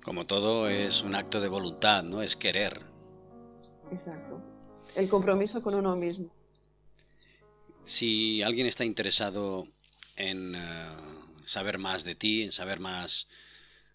Como 0.08 0.24
todo 0.24 0.70
es 0.70 1.02
un 1.02 1.14
acto 1.14 1.38
de 1.38 1.48
voluntad, 1.48 2.02
¿no? 2.02 2.22
Es 2.22 2.34
querer. 2.34 2.80
Exacto. 3.92 4.40
El 4.96 5.06
compromiso 5.06 5.62
con 5.62 5.74
uno 5.74 5.96
mismo. 5.96 6.30
Si 7.84 8.42
alguien 8.42 8.66
está 8.66 8.86
interesado 8.86 9.66
en 10.16 10.54
eh, 10.54 10.60
saber 11.44 11.76
más 11.76 12.04
de 12.04 12.14
ti, 12.14 12.44
en 12.44 12.52
saber 12.52 12.80
más 12.80 13.28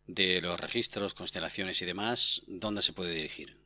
de 0.05 0.39
los 0.39 0.59
registros, 0.59 1.16
constelaciones 1.16 1.82
y 1.82 1.86
demás, 1.88 2.43
¿dónde 2.45 2.84
se 2.84 2.93
puede 2.93 3.16
dirigir? 3.16 3.57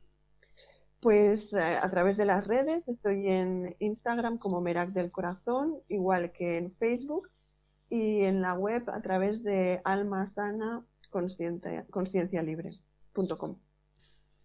Pues 1.00 1.52
eh, 1.52 1.60
a 1.60 1.90
través 1.90 2.16
de 2.16 2.24
las 2.24 2.46
redes, 2.46 2.88
estoy 2.88 3.28
en 3.28 3.76
Instagram 3.78 4.38
como 4.38 4.62
Merak 4.62 4.94
del 4.94 5.10
Corazón, 5.10 5.82
igual 5.90 6.32
que 6.32 6.56
en 6.56 6.74
Facebook, 6.76 7.28
y 7.90 8.22
en 8.22 8.40
la 8.40 8.54
web 8.54 8.88
a 8.88 9.02
través 9.02 9.42
de 9.42 9.82
Almasana 9.84 10.82
conciencialibre.com. 11.10 13.58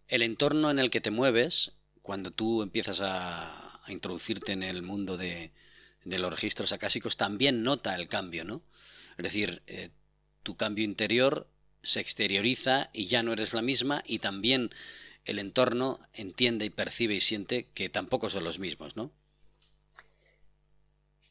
El 0.08 0.22
entorno 0.22 0.70
en 0.70 0.80
el 0.80 0.90
que 0.90 1.02
te 1.02 1.12
mueves, 1.12 1.74
cuando 2.02 2.32
tú 2.32 2.62
empiezas 2.62 3.02
a, 3.02 3.82
introducirte 3.88 4.54
en 4.54 4.64
el 4.64 4.82
mundo 4.82 5.18
de, 5.18 5.52
los 6.06 6.32
registros 6.32 6.72
acásicos, 6.72 7.18
también 7.18 7.64
nota 7.64 7.96
el 7.96 8.08
cambio, 8.08 8.46
¿no? 8.46 8.62
Es 9.18 9.24
decir, 9.24 9.62
eh, 9.68 9.90
tu 10.42 10.56
cambio 10.56 10.86
interior 10.86 11.48
se 11.82 12.00
exterioriza 12.00 12.90
y 12.94 13.08
ya 13.08 13.24
no 13.24 13.34
eres 13.34 13.54
la 13.54 13.62
misma 13.62 14.04
y 14.06 14.20
también 14.20 14.70
el 15.26 15.40
entorno 15.40 16.00
entiende 16.14 16.66
y 16.66 16.70
percibe 16.70 17.16
y 17.16 17.20
siente 17.20 17.68
que 17.74 17.90
tampoco 17.90 18.30
son 18.30 18.44
los 18.44 18.60
mismos, 18.60 18.96
¿no? 18.96 19.12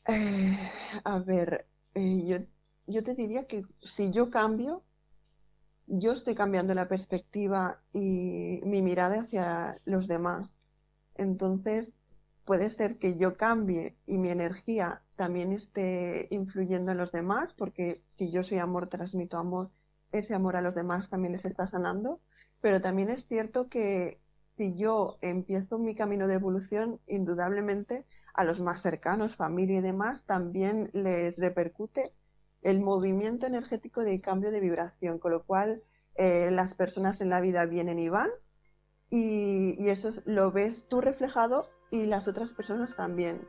Eh, 0.09 0.71
a 1.05 1.19
ver, 1.21 1.67
eh, 1.95 2.25
yo, 2.27 2.39
yo, 2.87 3.05
te 3.05 3.15
diría 3.15 3.47
que 3.47 3.65
si 3.81 4.13
yo 4.13 4.31
cambio, 4.31 4.83
yo 5.87 6.13
estoy 6.13 6.35
cambiando 6.35 6.75
la 6.75 6.89
perspectiva 6.89 7.81
y 7.93 8.61
mi 8.65 8.83
mirada 8.83 9.23
hacia 9.23 9.81
los 9.85 10.07
demás. 10.07 10.49
Entonces, 11.15 11.89
puede 12.45 12.71
ser 12.71 12.99
que 12.99 13.17
yo 13.17 13.37
cambie 13.37 13.97
y 14.07 14.19
mi 14.19 14.31
energía 14.31 15.03
también 15.17 15.53
esté 15.53 16.29
influyendo 16.31 16.93
en 16.93 16.99
los 16.99 17.13
demás, 17.13 17.53
porque 17.57 18.03
si 18.09 18.31
yo 18.31 18.43
soy 18.45 18.59
amor, 18.59 18.89
transmito 18.89 19.39
amor, 19.39 19.71
ese 20.11 20.35
amor 20.35 20.57
a 20.57 20.63
los 20.63 20.75
demás 20.75 21.09
también 21.09 21.33
les 21.33 21.45
está 21.45 21.67
sanando. 21.67 22.21
Pero 22.61 22.81
también 22.81 23.11
es 23.11 23.27
cierto 23.27 23.69
que 23.69 24.21
si 24.57 24.77
yo 24.77 25.19
empiezo 25.21 25.79
mi 25.79 25.95
camino 25.95 26.27
de 26.29 26.35
evolución, 26.35 27.01
indudablemente 27.07 28.05
a 28.35 28.45
los 28.45 28.61
más 28.61 28.83
cercanos, 28.83 29.37
familia 29.37 29.79
y 29.79 29.83
demás, 29.83 30.23
también 30.27 30.91
les 30.93 31.37
repercute 31.37 32.13
el 32.63 32.81
movimiento 32.81 33.47
energético 33.47 34.03
de 34.03 34.21
cambio 34.21 34.51
de 34.51 34.61
vibración, 34.61 35.19
con 35.19 35.33
lo 35.33 35.45
cual 35.45 35.83
eh, 36.15 36.51
las 36.51 36.75
personas 36.75 37.21
en 37.21 37.31
la 37.31 37.41
vida 37.41 37.67
vienen 37.67 37.99
y 37.99 38.09
van 38.09 38.31
y, 39.13 39.91
eso 39.91 40.11
lo 40.25 40.51
ves 40.53 40.89
tú 40.89 41.03
reflejado 41.03 41.69
y 41.91 42.07
las 42.07 42.29
otras 42.29 42.53
personas 42.53 42.97
también, 42.97 43.47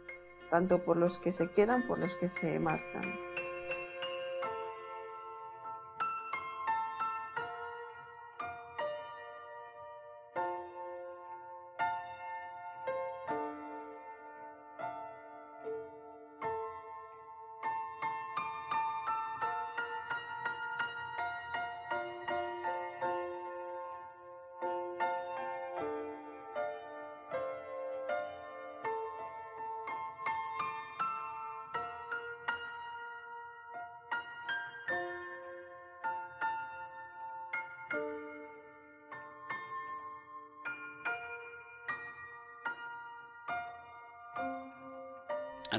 tanto 0.51 0.83
por 0.83 0.97
los 0.97 1.17
que 1.19 1.31
se 1.31 1.49
quedan, 1.51 1.87
por 1.87 1.99
los 1.99 2.17
que 2.17 2.27
se 2.27 2.59
marchan. 2.59 3.22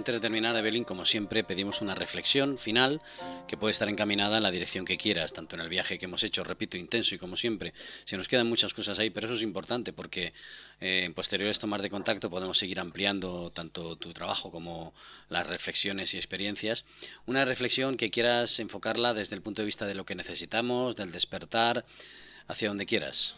Antes 0.05 0.17
de 0.17 0.21
terminar, 0.21 0.55
Evelyn, 0.55 0.85
como 0.85 1.07
siempre, 1.07 1.45
pedimos 1.45 1.81
una 1.81 1.95
reflexión 1.95 2.59
final 2.59 3.01
que 3.49 3.57
puede 3.57 3.71
estar 3.71 3.89
encaminada 3.89 4.37
en 4.37 4.43
la 4.43 4.51
dirección 4.51 4.85
que 4.85 4.99
quieras, 4.99 5.33
tanto 5.33 5.57
en 5.57 5.63
el 5.63 5.71
viaje 5.71 5.97
que 5.97 6.05
hemos 6.05 6.23
hecho, 6.25 6.45
repito, 6.45 6.77
intenso 6.77 7.15
y 7.15 7.19
como 7.19 7.37
siempre. 7.37 7.73
Se 8.05 8.19
nos 8.19 8.29
quedan 8.29 8.47
muchas 8.47 8.75
cosas 8.75 8.99
ahí, 8.99 9.09
pero 9.09 9.29
eso 9.29 9.37
es 9.37 9.41
importante 9.41 9.95
porque 9.95 10.35
eh, 10.83 11.05
en 11.05 11.15
posteriores 11.15 11.59
tomas 11.59 11.81
de 11.81 11.89
contacto 11.89 12.29
podemos 12.29 12.59
seguir 12.59 12.81
ampliando 12.81 13.51
tanto 13.51 13.97
tu 13.97 14.13
trabajo 14.13 14.51
como 14.51 14.93
las 15.31 15.47
reflexiones 15.47 16.13
y 16.13 16.19
experiencias. 16.19 16.85
Una 17.25 17.47
reflexión 17.47 17.97
que 17.97 18.11
quieras 18.11 18.61
enfocarla 18.61 19.15
desde 19.15 19.37
el 19.37 19.41
punto 19.41 19.63
de 19.63 19.67
vista 19.67 19.87
de 19.87 19.95
lo 19.95 20.05
que 20.05 20.15
necesitamos, 20.15 20.97
del 20.97 21.13
despertar, 21.13 21.87
hacia 22.47 22.69
donde 22.69 22.85
quieras. 22.85 23.37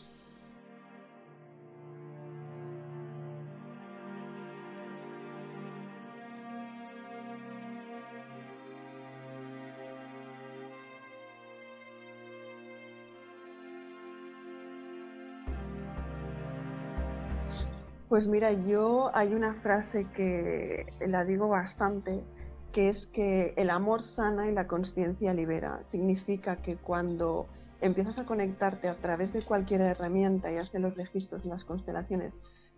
Pues 18.08 18.28
mira, 18.28 18.52
yo 18.52 19.10
hay 19.14 19.34
una 19.34 19.54
frase 19.54 20.06
que 20.14 20.86
la 21.00 21.24
digo 21.24 21.48
bastante, 21.48 22.22
que 22.72 22.88
es 22.88 23.08
que 23.08 23.52
el 23.56 23.68
amor 23.68 24.04
sana 24.04 24.46
y 24.48 24.52
la 24.52 24.68
conciencia 24.68 25.34
libera. 25.34 25.82
Significa 25.90 26.56
que 26.62 26.76
cuando 26.76 27.46
empiezas 27.80 28.18
a 28.20 28.24
conectarte 28.24 28.88
a 28.88 28.94
través 28.94 29.32
de 29.32 29.42
cualquier 29.42 29.80
herramienta, 29.80 30.52
ya 30.52 30.64
sea 30.64 30.78
los 30.78 30.94
registros, 30.94 31.44
las 31.44 31.64
constelaciones, 31.64 32.32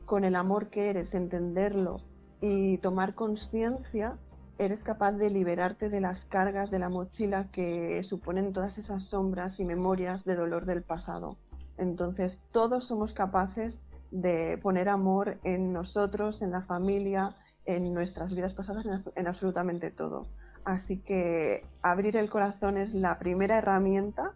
con 0.07 0.25
el 0.25 0.35
amor 0.35 0.71
que 0.71 0.89
eres, 0.89 1.13
entenderlo 1.13 2.01
y 2.41 2.79
tomar 2.79 3.15
conciencia, 3.15 4.17
eres 4.57 4.83
capaz 4.83 5.13
de 5.13 5.29
liberarte 5.29 5.91
de 5.91 6.01
las 6.01 6.25
cargas 6.25 6.71
de 6.71 6.79
la 6.79 6.89
mochila 6.89 7.51
que 7.51 8.03
suponen 8.03 8.55
todas 8.55 8.79
esas 8.79 9.05
sombras 9.05 9.61
y 9.61 9.67
memorias 9.67 10.25
de 10.25 10.37
dolor 10.37 10.65
del 10.65 10.83
pasado. 10.83 11.37
Entonces, 11.77 12.41
todos 12.51 12.87
somos 12.87 13.13
capaces 13.13 13.79
de 14.11 14.59
poner 14.63 14.89
amor 14.89 15.39
en 15.45 15.73
nosotros, 15.73 16.43
en 16.43 16.51
la 16.51 16.63
familia, 16.63 17.37
en 17.65 17.93
nuestras 17.93 18.35
vidas 18.35 18.55
pasadas, 18.55 18.87
en, 19.15 19.27
absolutamente 19.27 19.91
todo. 19.91 20.27
Así 20.65 20.99
que 20.99 21.65
abrir 21.83 22.17
el 22.17 22.31
corazón 22.31 22.79
es 22.79 22.95
la 22.95 23.19
primera 23.19 23.59
herramienta 23.59 24.33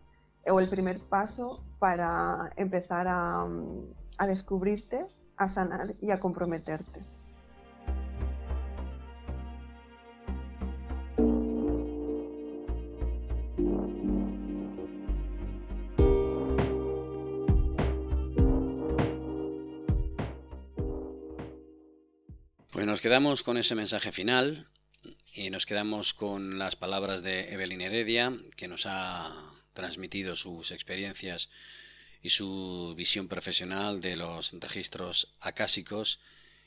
o 0.46 0.60
el 0.60 0.68
primer 0.68 1.00
paso 1.00 1.62
para 1.78 2.52
empezar 2.56 3.06
a, 3.08 3.46
a 4.18 4.26
descubrirte, 4.26 5.06
a 5.36 5.48
sanar 5.48 5.94
y 6.00 6.10
a 6.10 6.20
comprometerte. 6.20 7.00
Pues 22.72 22.86
nos 22.86 23.02
quedamos 23.02 23.42
con 23.42 23.58
ese 23.58 23.74
mensaje 23.74 24.12
final 24.12 24.66
y 25.34 25.50
nos 25.50 25.66
quedamos 25.66 26.14
con 26.14 26.58
las 26.58 26.74
palabras 26.74 27.22
de 27.22 27.52
Evelyn 27.52 27.82
Heredia, 27.82 28.32
que 28.56 28.66
nos 28.66 28.86
ha 28.86 29.30
transmitido 29.74 30.36
sus 30.36 30.70
experiencias 30.70 31.50
y 32.22 32.30
su 32.30 32.94
visión 32.96 33.28
profesional 33.28 34.00
de 34.00 34.16
los 34.16 34.54
registros 34.58 35.34
acásicos 35.40 36.18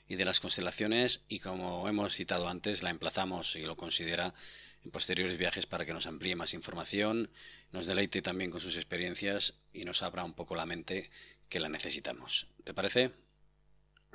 y 0.08 0.14
de 0.14 0.26
las 0.26 0.40
constelaciones 0.40 1.22
y 1.28 1.40
como 1.40 1.90
hemos 1.90 2.14
citado 2.14 2.50
antes 2.50 2.84
la 2.84 2.92
emplazamos 2.92 3.56
y 3.56 3.64
lo 3.64 3.76
considera 3.76 4.36
en 4.84 4.92
posteriores 4.92 5.40
viajes 5.40 5.66
para 5.66 5.88
que 5.88 5.94
nos 5.94 6.06
amplíe 6.06 6.36
más 6.36 6.54
información, 6.54 7.32
nos 7.72 7.88
deleite 7.88 8.22
también 8.22 8.52
con 8.52 8.62
sus 8.62 8.76
experiencias 8.76 9.56
y 9.74 9.86
nos 9.86 10.04
abra 10.04 10.24
un 10.24 10.36
poco 10.36 10.56
la 10.56 10.68
mente 10.68 11.10
que 11.50 11.60
la 11.60 11.68
necesitamos. 11.68 12.46
¿Te 12.64 12.76
parece? 12.76 13.25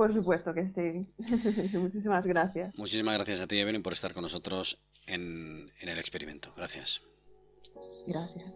Por 0.00 0.14
supuesto 0.14 0.54
que 0.54 0.66
sí. 0.66 1.06
Muchísimas 1.76 2.24
gracias. 2.24 2.74
Muchísimas 2.78 3.16
gracias 3.16 3.42
a 3.42 3.46
ti, 3.46 3.58
Evelyn, 3.58 3.82
por 3.82 3.92
estar 3.92 4.14
con 4.14 4.22
nosotros 4.22 4.78
en, 5.06 5.70
en 5.78 5.88
el 5.90 5.98
experimento. 5.98 6.54
Gracias. 6.56 7.02
Gracias. 8.06 8.46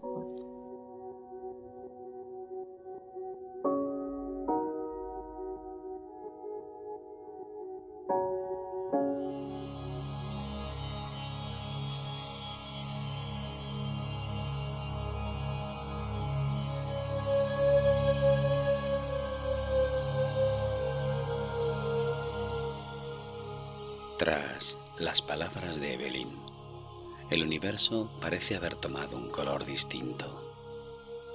Las 25.15 25.23
palabras 25.23 25.79
de 25.79 25.95
Evelyn, 25.95 26.29
el 27.31 27.45
universo 27.45 28.11
parece 28.21 28.57
haber 28.57 28.75
tomado 28.75 29.17
un 29.17 29.31
color 29.31 29.65
distinto, 29.65 30.27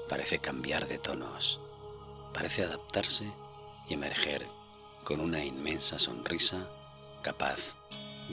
parece 0.10 0.40
cambiar 0.40 0.86
de 0.86 0.98
tonos, 0.98 1.62
parece 2.34 2.66
adaptarse 2.66 3.32
y 3.88 3.94
emerger 3.94 4.46
con 5.06 5.22
una 5.22 5.46
inmensa 5.46 5.98
sonrisa 5.98 6.68
capaz 7.22 7.78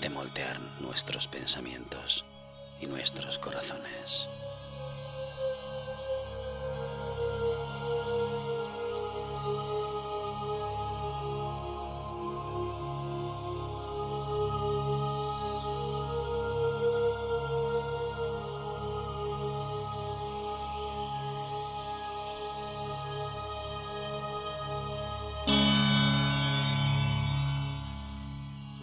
de 0.01 0.11
moldear 0.11 0.59
nuestros 0.81 1.29
pensamientos 1.29 2.25
y 2.81 2.87
nuestros 2.87 3.39
corazones. 3.39 4.27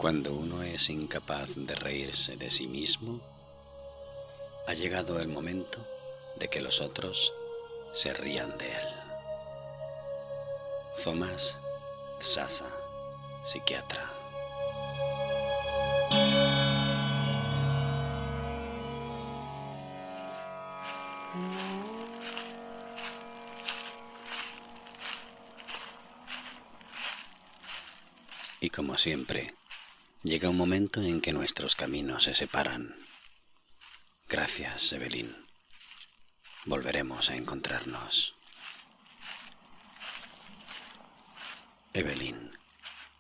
Cuando 0.04 0.34
uno 0.34 0.62
es 0.62 0.90
incapaz 0.90 1.52
de 1.56 1.76
reírse 1.76 2.36
de 2.36 2.50
sí 2.52 2.68
mismo, 2.68 3.22
ha 4.68 4.74
llegado 4.74 5.18
el 5.18 5.30
momento 5.30 5.80
de 6.36 6.50
que 6.50 6.60
los 6.60 6.82
otros 6.82 7.32
se 7.94 8.14
rían 8.14 8.58
de 8.58 8.66
él. 8.70 8.88
Thomas 11.02 11.58
Sasa, 12.20 12.68
psiquiatra. 13.46 14.12
Y 28.60 28.70
como 28.70 28.98
siempre, 28.98 29.54
Llega 30.24 30.50
un 30.50 30.56
momento 30.56 31.02
en 31.02 31.20
que 31.20 31.34
nuestros 31.34 31.76
caminos 31.76 32.24
se 32.24 32.34
separan. 32.34 32.96
Gracias, 34.30 34.94
Evelyn. 34.94 35.36
Volveremos 36.64 37.30
a 37.30 37.36
encontrarnos. 37.36 38.34
Evelyn, 41.94 42.58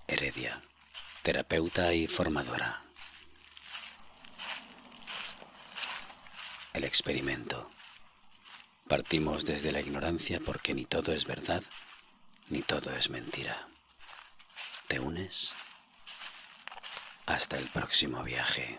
Heredia, 0.07 0.61
terapeuta 1.23 1.93
y 1.93 2.07
formadora. 2.07 2.81
El 6.71 6.85
experimento. 6.85 7.69
Partimos 8.87 9.45
desde 9.45 9.73
la 9.73 9.81
ignorancia 9.81 10.39
porque 10.39 10.73
ni 10.73 10.85
todo 10.85 11.11
es 11.11 11.25
verdad, 11.25 11.63
ni 12.47 12.61
todo 12.61 12.95
es 12.95 13.09
mentira. 13.09 13.67
¿Te 14.87 15.01
unes? 15.01 15.53
Hasta 17.25 17.57
el 17.57 17.65
próximo 17.65 18.21
viaje. 18.23 18.77